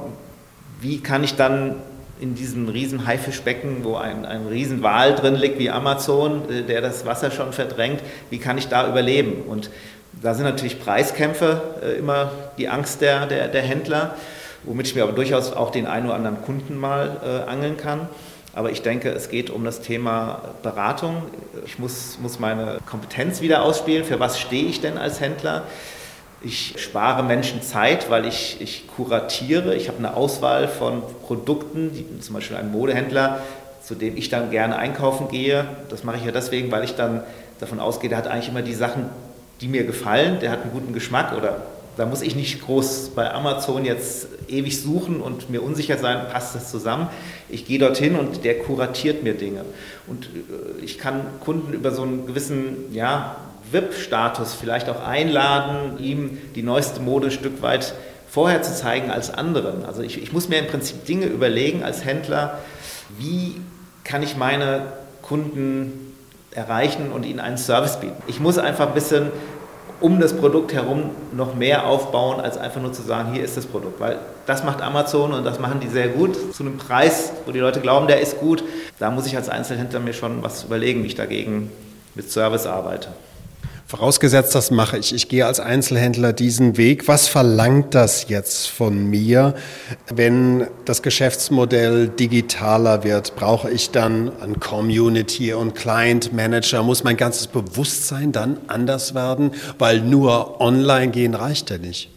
wie 0.80 1.00
kann 1.00 1.24
ich 1.24 1.34
dann 1.36 1.76
in 2.20 2.34
diesem 2.34 2.68
riesen 2.68 3.06
Haifischbecken, 3.06 3.84
wo 3.84 3.96
ein, 3.96 4.24
ein 4.24 4.46
riesen 4.46 4.82
Wal 4.82 5.14
drin 5.14 5.34
liegt 5.34 5.58
wie 5.58 5.70
Amazon, 5.70 6.50
äh, 6.50 6.62
der 6.62 6.80
das 6.80 7.06
Wasser 7.06 7.30
schon 7.30 7.52
verdrängt, 7.52 8.00
wie 8.30 8.38
kann 8.38 8.58
ich 8.58 8.68
da 8.68 8.88
überleben? 8.88 9.42
Und 9.48 9.70
da 10.20 10.34
sind 10.34 10.44
natürlich 10.44 10.80
Preiskämpfe 10.80 11.62
äh, 11.82 11.98
immer 11.98 12.32
die 12.58 12.68
Angst 12.68 13.00
der, 13.00 13.26
der, 13.26 13.48
der, 13.48 13.62
Händler, 13.62 14.16
womit 14.64 14.88
ich 14.88 14.94
mir 14.94 15.04
aber 15.04 15.12
durchaus 15.12 15.52
auch 15.52 15.70
den 15.70 15.86
einen 15.86 16.06
oder 16.06 16.16
anderen 16.16 16.42
Kunden 16.42 16.76
mal 16.76 17.18
äh, 17.24 17.50
angeln 17.50 17.76
kann. 17.76 18.08
Aber 18.52 18.72
ich 18.72 18.82
denke, 18.82 19.10
es 19.10 19.28
geht 19.28 19.50
um 19.50 19.64
das 19.64 19.82
Thema 19.82 20.42
Beratung. 20.64 21.22
Ich 21.64 21.78
muss, 21.78 22.18
muss 22.20 22.40
meine 22.40 22.78
Kompetenz 22.86 23.40
wieder 23.40 23.62
ausspielen. 23.62 24.04
Für 24.04 24.18
was 24.18 24.40
stehe 24.40 24.66
ich 24.66 24.80
denn 24.80 24.98
als 24.98 25.20
Händler? 25.20 25.62
Ich 26.40 26.74
spare 26.78 27.24
Menschen 27.24 27.62
Zeit, 27.62 28.10
weil 28.10 28.24
ich, 28.24 28.60
ich 28.60 28.86
kuratiere. 28.86 29.74
Ich 29.74 29.88
habe 29.88 29.98
eine 29.98 30.16
Auswahl 30.16 30.68
von 30.68 31.02
Produkten, 31.26 31.92
die, 31.92 32.20
zum 32.20 32.34
Beispiel 32.34 32.56
ein 32.56 32.70
Modehändler, 32.70 33.40
zu 33.82 33.96
dem 33.96 34.16
ich 34.16 34.28
dann 34.28 34.50
gerne 34.50 34.76
einkaufen 34.76 35.28
gehe. 35.28 35.66
Das 35.88 36.04
mache 36.04 36.18
ich 36.18 36.24
ja 36.24 36.30
deswegen, 36.30 36.70
weil 36.70 36.84
ich 36.84 36.94
dann 36.94 37.24
davon 37.58 37.80
ausgehe, 37.80 38.08
der 38.08 38.18
hat 38.18 38.28
eigentlich 38.28 38.48
immer 38.48 38.62
die 38.62 38.74
Sachen, 38.74 39.06
die 39.60 39.66
mir 39.66 39.84
gefallen, 39.84 40.38
der 40.40 40.52
hat 40.52 40.62
einen 40.62 40.70
guten 40.70 40.92
Geschmack 40.92 41.36
oder 41.36 41.62
da 41.96 42.06
muss 42.06 42.22
ich 42.22 42.36
nicht 42.36 42.62
groß 42.62 43.10
bei 43.16 43.34
Amazon 43.34 43.84
jetzt 43.84 44.28
ewig 44.46 44.80
suchen 44.80 45.20
und 45.20 45.50
mir 45.50 45.64
unsicher 45.64 45.98
sein, 45.98 46.28
passt 46.30 46.54
das 46.54 46.70
zusammen. 46.70 47.08
Ich 47.48 47.66
gehe 47.66 47.80
dorthin 47.80 48.14
und 48.14 48.44
der 48.44 48.60
kuratiert 48.60 49.24
mir 49.24 49.34
Dinge. 49.34 49.64
Und 50.06 50.26
äh, 50.26 50.84
ich 50.84 50.98
kann 50.98 51.22
Kunden 51.40 51.72
über 51.72 51.90
so 51.90 52.02
einen 52.02 52.24
gewissen 52.26 52.92
ja, 52.92 53.36
VIP-Status 53.72 54.54
vielleicht 54.54 54.88
auch 54.88 55.04
einladen, 55.04 55.98
ihm 55.98 56.38
die 56.54 56.62
neueste 56.62 57.00
Mode 57.00 57.28
ein 57.28 57.30
Stück 57.30 57.62
weit 57.62 57.94
vorher 58.28 58.62
zu 58.62 58.74
zeigen 58.74 59.10
als 59.10 59.32
anderen. 59.32 59.84
Also 59.84 60.02
ich, 60.02 60.22
ich 60.22 60.32
muss 60.32 60.48
mir 60.48 60.58
im 60.58 60.66
Prinzip 60.66 61.04
Dinge 61.06 61.26
überlegen 61.26 61.82
als 61.82 62.04
Händler, 62.04 62.58
wie 63.18 63.60
kann 64.04 64.22
ich 64.22 64.36
meine 64.36 64.82
Kunden 65.22 66.14
erreichen 66.50 67.12
und 67.12 67.24
ihnen 67.24 67.40
einen 67.40 67.58
Service 67.58 67.98
bieten. 67.98 68.22
Ich 68.26 68.40
muss 68.40 68.58
einfach 68.58 68.88
ein 68.88 68.94
bisschen 68.94 69.30
um 70.00 70.20
das 70.20 70.36
Produkt 70.36 70.72
herum 70.72 71.10
noch 71.32 71.54
mehr 71.54 71.86
aufbauen, 71.86 72.40
als 72.40 72.56
einfach 72.56 72.80
nur 72.80 72.92
zu 72.92 73.02
sagen, 73.02 73.32
hier 73.32 73.42
ist 73.42 73.56
das 73.56 73.66
Produkt. 73.66 74.00
Weil 74.00 74.18
das 74.46 74.62
macht 74.62 74.80
Amazon 74.80 75.32
und 75.32 75.44
das 75.44 75.58
machen 75.58 75.80
die 75.80 75.88
sehr 75.88 76.08
gut, 76.08 76.54
zu 76.54 76.62
einem 76.62 76.76
Preis, 76.76 77.32
wo 77.46 77.52
die 77.52 77.58
Leute 77.58 77.80
glauben, 77.80 78.06
der 78.06 78.20
ist 78.20 78.38
gut. 78.38 78.62
Da 78.98 79.10
muss 79.10 79.26
ich 79.26 79.36
als 79.36 79.48
Einzelhändler 79.48 80.00
mir 80.00 80.12
schon 80.12 80.42
was 80.42 80.64
überlegen, 80.64 81.02
wie 81.02 81.08
ich 81.08 81.14
dagegen 81.16 81.70
mit 82.14 82.30
Service 82.30 82.66
arbeite. 82.66 83.08
Vorausgesetzt, 83.88 84.54
das 84.54 84.70
mache 84.70 84.98
ich. 84.98 85.14
Ich 85.14 85.30
gehe 85.30 85.46
als 85.46 85.60
Einzelhändler 85.60 86.34
diesen 86.34 86.76
Weg. 86.76 87.08
Was 87.08 87.26
verlangt 87.26 87.94
das 87.94 88.28
jetzt 88.28 88.68
von 88.68 89.06
mir, 89.06 89.54
wenn 90.12 90.66
das 90.84 91.00
Geschäftsmodell 91.00 92.08
digitaler 92.08 93.02
wird? 93.02 93.34
Brauche 93.34 93.70
ich 93.70 93.90
dann 93.90 94.30
ein 94.42 94.60
Community 94.60 95.54
und 95.54 95.74
Client 95.74 96.34
Manager? 96.34 96.82
Muss 96.82 97.02
mein 97.02 97.16
ganzes 97.16 97.46
Bewusstsein 97.46 98.30
dann 98.30 98.58
anders 98.66 99.14
werden? 99.14 99.52
Weil 99.78 100.02
nur 100.02 100.60
online 100.60 101.10
gehen 101.10 101.34
reicht 101.34 101.70
ja 101.70 101.78
nicht. 101.78 102.10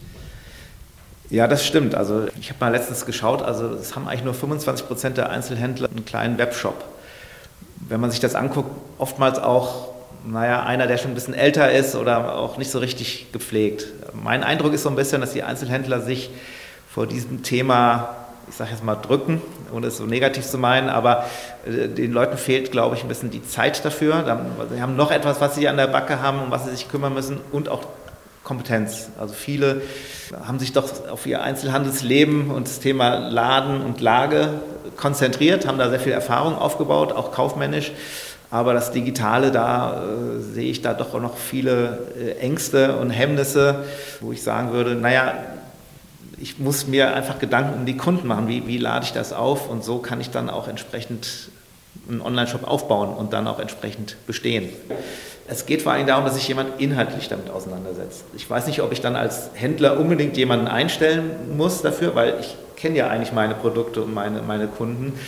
Ja, 1.30 1.48
das 1.48 1.64
stimmt. 1.64 1.94
Also 1.94 2.26
ich 2.38 2.50
habe 2.50 2.60
mal 2.60 2.72
letztens 2.72 3.06
geschaut, 3.06 3.40
also 3.40 3.68
es 3.68 3.96
haben 3.96 4.06
eigentlich 4.08 4.24
nur 4.24 4.34
25 4.34 4.86
Prozent 4.86 5.16
der 5.16 5.30
Einzelhändler 5.30 5.88
einen 5.88 6.04
kleinen 6.04 6.36
Webshop. 6.36 6.84
Wenn 7.88 7.98
man 7.98 8.10
sich 8.10 8.20
das 8.20 8.34
anguckt, 8.34 8.70
oftmals 8.98 9.38
auch 9.38 9.91
naja, 10.24 10.62
einer, 10.62 10.86
der 10.86 10.98
schon 10.98 11.12
ein 11.12 11.14
bisschen 11.14 11.34
älter 11.34 11.70
ist 11.72 11.94
oder 11.94 12.36
auch 12.36 12.56
nicht 12.56 12.70
so 12.70 12.78
richtig 12.78 13.32
gepflegt. 13.32 13.86
Mein 14.12 14.44
Eindruck 14.44 14.72
ist 14.72 14.82
so 14.82 14.88
ein 14.88 14.96
bisschen, 14.96 15.20
dass 15.20 15.32
die 15.32 15.42
Einzelhändler 15.42 16.00
sich 16.00 16.30
vor 16.88 17.06
diesem 17.06 17.42
Thema, 17.42 18.14
ich 18.48 18.54
sage 18.54 18.70
jetzt 18.70 18.84
mal, 18.84 18.96
drücken, 18.96 19.40
ohne 19.72 19.88
es 19.88 19.96
so 19.96 20.04
negativ 20.04 20.46
zu 20.46 20.58
meinen, 20.58 20.88
aber 20.88 21.24
äh, 21.66 21.88
den 21.88 22.12
Leuten 22.12 22.36
fehlt, 22.36 22.70
glaube 22.70 22.96
ich, 22.96 23.02
ein 23.02 23.08
bisschen 23.08 23.30
die 23.30 23.42
Zeit 23.42 23.84
dafür. 23.84 24.38
Sie 24.72 24.80
haben 24.80 24.96
noch 24.96 25.10
etwas, 25.10 25.40
was 25.40 25.54
sie 25.54 25.68
an 25.68 25.76
der 25.76 25.86
Backe 25.86 26.20
haben, 26.20 26.40
um 26.40 26.50
was 26.50 26.64
sie 26.64 26.70
sich 26.70 26.88
kümmern 26.88 27.14
müssen 27.14 27.40
und 27.50 27.68
auch 27.68 27.86
Kompetenz. 28.44 29.08
Also 29.18 29.34
viele 29.34 29.82
haben 30.44 30.58
sich 30.58 30.72
doch 30.72 31.08
auf 31.08 31.26
ihr 31.26 31.42
Einzelhandelsleben 31.42 32.50
und 32.50 32.66
das 32.66 32.80
Thema 32.80 33.16
Laden 33.16 33.82
und 33.82 34.00
Lage 34.00 34.60
konzentriert, 34.96 35.66
haben 35.66 35.78
da 35.78 35.88
sehr 35.90 36.00
viel 36.00 36.12
Erfahrung 36.12 36.56
aufgebaut, 36.56 37.12
auch 37.12 37.32
kaufmännisch 37.32 37.92
aber 38.52 38.74
das 38.74 38.92
Digitale, 38.92 39.50
da 39.50 40.04
äh, 40.04 40.40
sehe 40.42 40.70
ich 40.70 40.82
da 40.82 40.92
doch 40.92 41.18
noch 41.18 41.38
viele 41.38 42.00
äh, 42.14 42.32
Ängste 42.32 42.98
und 42.98 43.08
Hemmnisse, 43.08 43.86
wo 44.20 44.30
ich 44.30 44.42
sagen 44.42 44.72
würde, 44.72 44.94
naja, 44.94 45.32
ich 46.36 46.58
muss 46.58 46.86
mir 46.86 47.14
einfach 47.14 47.38
Gedanken 47.38 47.80
um 47.80 47.86
die 47.86 47.96
Kunden 47.96 48.26
machen. 48.26 48.48
Wie, 48.48 48.66
wie 48.66 48.76
lade 48.76 49.06
ich 49.06 49.14
das 49.14 49.32
auf? 49.32 49.70
Und 49.70 49.82
so 49.84 50.00
kann 50.00 50.20
ich 50.20 50.28
dann 50.28 50.50
auch 50.50 50.68
entsprechend 50.68 51.48
einen 52.06 52.20
Online-Shop 52.20 52.68
aufbauen 52.68 53.14
und 53.14 53.32
dann 53.32 53.48
auch 53.48 53.58
entsprechend 53.58 54.18
bestehen. 54.26 54.68
Es 55.48 55.64
geht 55.64 55.80
vor 55.80 55.92
allem 55.92 56.06
darum, 56.06 56.26
dass 56.26 56.34
sich 56.34 56.46
jemand 56.46 56.78
inhaltlich 56.78 57.28
damit 57.30 57.48
auseinandersetzt. 57.48 58.24
Ich 58.36 58.50
weiß 58.50 58.66
nicht, 58.66 58.82
ob 58.82 58.92
ich 58.92 59.00
dann 59.00 59.16
als 59.16 59.48
Händler 59.54 59.98
unbedingt 59.98 60.36
jemanden 60.36 60.68
einstellen 60.68 61.56
muss 61.56 61.80
dafür, 61.80 62.14
weil 62.14 62.34
ich 62.40 62.54
kenne 62.76 62.98
ja 62.98 63.08
eigentlich 63.08 63.32
meine 63.32 63.54
Produkte 63.54 64.02
und 64.02 64.12
meine, 64.12 64.42
meine 64.42 64.66
Kunden. 64.66 65.18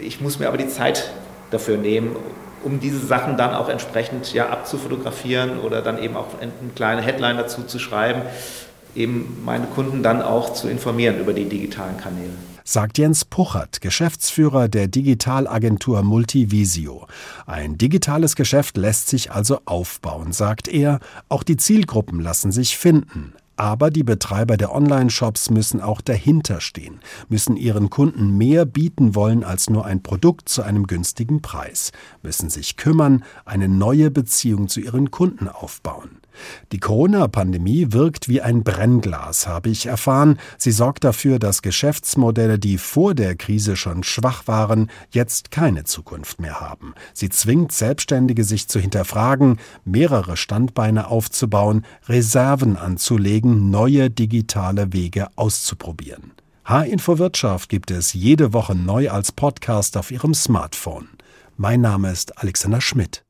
Ich 0.00 0.22
muss 0.22 0.38
mir 0.38 0.48
aber 0.48 0.56
die 0.56 0.68
Zeit 0.68 1.10
dafür 1.50 1.76
nehmen, 1.76 2.16
um 2.64 2.80
diese 2.80 3.04
Sachen 3.04 3.36
dann 3.36 3.54
auch 3.54 3.68
entsprechend 3.68 4.32
ja, 4.32 4.48
abzufotografieren 4.48 5.60
oder 5.60 5.82
dann 5.82 6.02
eben 6.02 6.16
auch 6.16 6.28
eine 6.40 6.52
kleine 6.74 7.02
Headline 7.02 7.36
dazu 7.36 7.62
zu 7.62 7.78
schreiben, 7.78 8.22
eben 8.94 9.42
meine 9.44 9.66
Kunden 9.66 10.02
dann 10.02 10.22
auch 10.22 10.52
zu 10.52 10.68
informieren 10.68 11.18
über 11.18 11.32
die 11.32 11.46
digitalen 11.46 11.96
Kanäle. 11.96 12.32
Sagt 12.64 12.98
Jens 12.98 13.24
Puchert, 13.24 13.80
Geschäftsführer 13.80 14.68
der 14.68 14.86
Digitalagentur 14.86 16.02
Multivisio. 16.02 17.08
Ein 17.44 17.76
digitales 17.76 18.36
Geschäft 18.36 18.76
lässt 18.76 19.08
sich 19.08 19.32
also 19.32 19.58
aufbauen, 19.64 20.32
sagt 20.32 20.68
er. 20.68 21.00
Auch 21.28 21.42
die 21.42 21.56
Zielgruppen 21.56 22.20
lassen 22.20 22.52
sich 22.52 22.78
finden. 22.78 23.34
Aber 23.56 23.90
die 23.90 24.02
Betreiber 24.02 24.56
der 24.56 24.74
Online-Shops 24.74 25.50
müssen 25.50 25.80
auch 25.80 26.00
dahinter 26.00 26.60
stehen, 26.60 27.00
müssen 27.28 27.56
ihren 27.56 27.90
Kunden 27.90 28.36
mehr 28.36 28.64
bieten 28.64 29.14
wollen 29.14 29.44
als 29.44 29.68
nur 29.68 29.84
ein 29.84 30.02
Produkt 30.02 30.48
zu 30.48 30.62
einem 30.62 30.86
günstigen 30.86 31.42
Preis, 31.42 31.92
müssen 32.22 32.48
sich 32.48 32.76
kümmern, 32.76 33.24
eine 33.44 33.68
neue 33.68 34.10
Beziehung 34.10 34.68
zu 34.68 34.80
ihren 34.80 35.10
Kunden 35.10 35.48
aufbauen. 35.48 36.21
Die 36.72 36.80
Corona-Pandemie 36.80 37.88
wirkt 37.90 38.28
wie 38.28 38.40
ein 38.40 38.62
Brennglas, 38.64 39.46
habe 39.46 39.68
ich 39.68 39.86
erfahren. 39.86 40.38
Sie 40.58 40.72
sorgt 40.72 41.04
dafür, 41.04 41.38
dass 41.38 41.62
Geschäftsmodelle, 41.62 42.58
die 42.58 42.78
vor 42.78 43.14
der 43.14 43.36
Krise 43.36 43.76
schon 43.76 44.02
schwach 44.02 44.46
waren, 44.46 44.90
jetzt 45.10 45.50
keine 45.50 45.84
Zukunft 45.84 46.40
mehr 46.40 46.60
haben. 46.60 46.94
Sie 47.14 47.28
zwingt 47.28 47.72
Selbstständige, 47.72 48.44
sich 48.44 48.68
zu 48.68 48.78
hinterfragen, 48.80 49.58
mehrere 49.84 50.36
Standbeine 50.36 51.08
aufzubauen, 51.08 51.84
Reserven 52.08 52.76
anzulegen, 52.76 53.70
neue 53.70 54.10
digitale 54.10 54.92
Wege 54.92 55.28
auszuprobieren. 55.36 56.32
H-Info 56.64 57.18
Wirtschaft 57.18 57.68
gibt 57.68 57.90
es 57.90 58.12
jede 58.12 58.52
Woche 58.52 58.76
neu 58.76 59.10
als 59.10 59.32
Podcast 59.32 59.96
auf 59.96 60.10
Ihrem 60.12 60.32
Smartphone. 60.32 61.08
Mein 61.56 61.80
Name 61.80 62.10
ist 62.10 62.38
Alexander 62.38 62.80
Schmidt. 62.80 63.24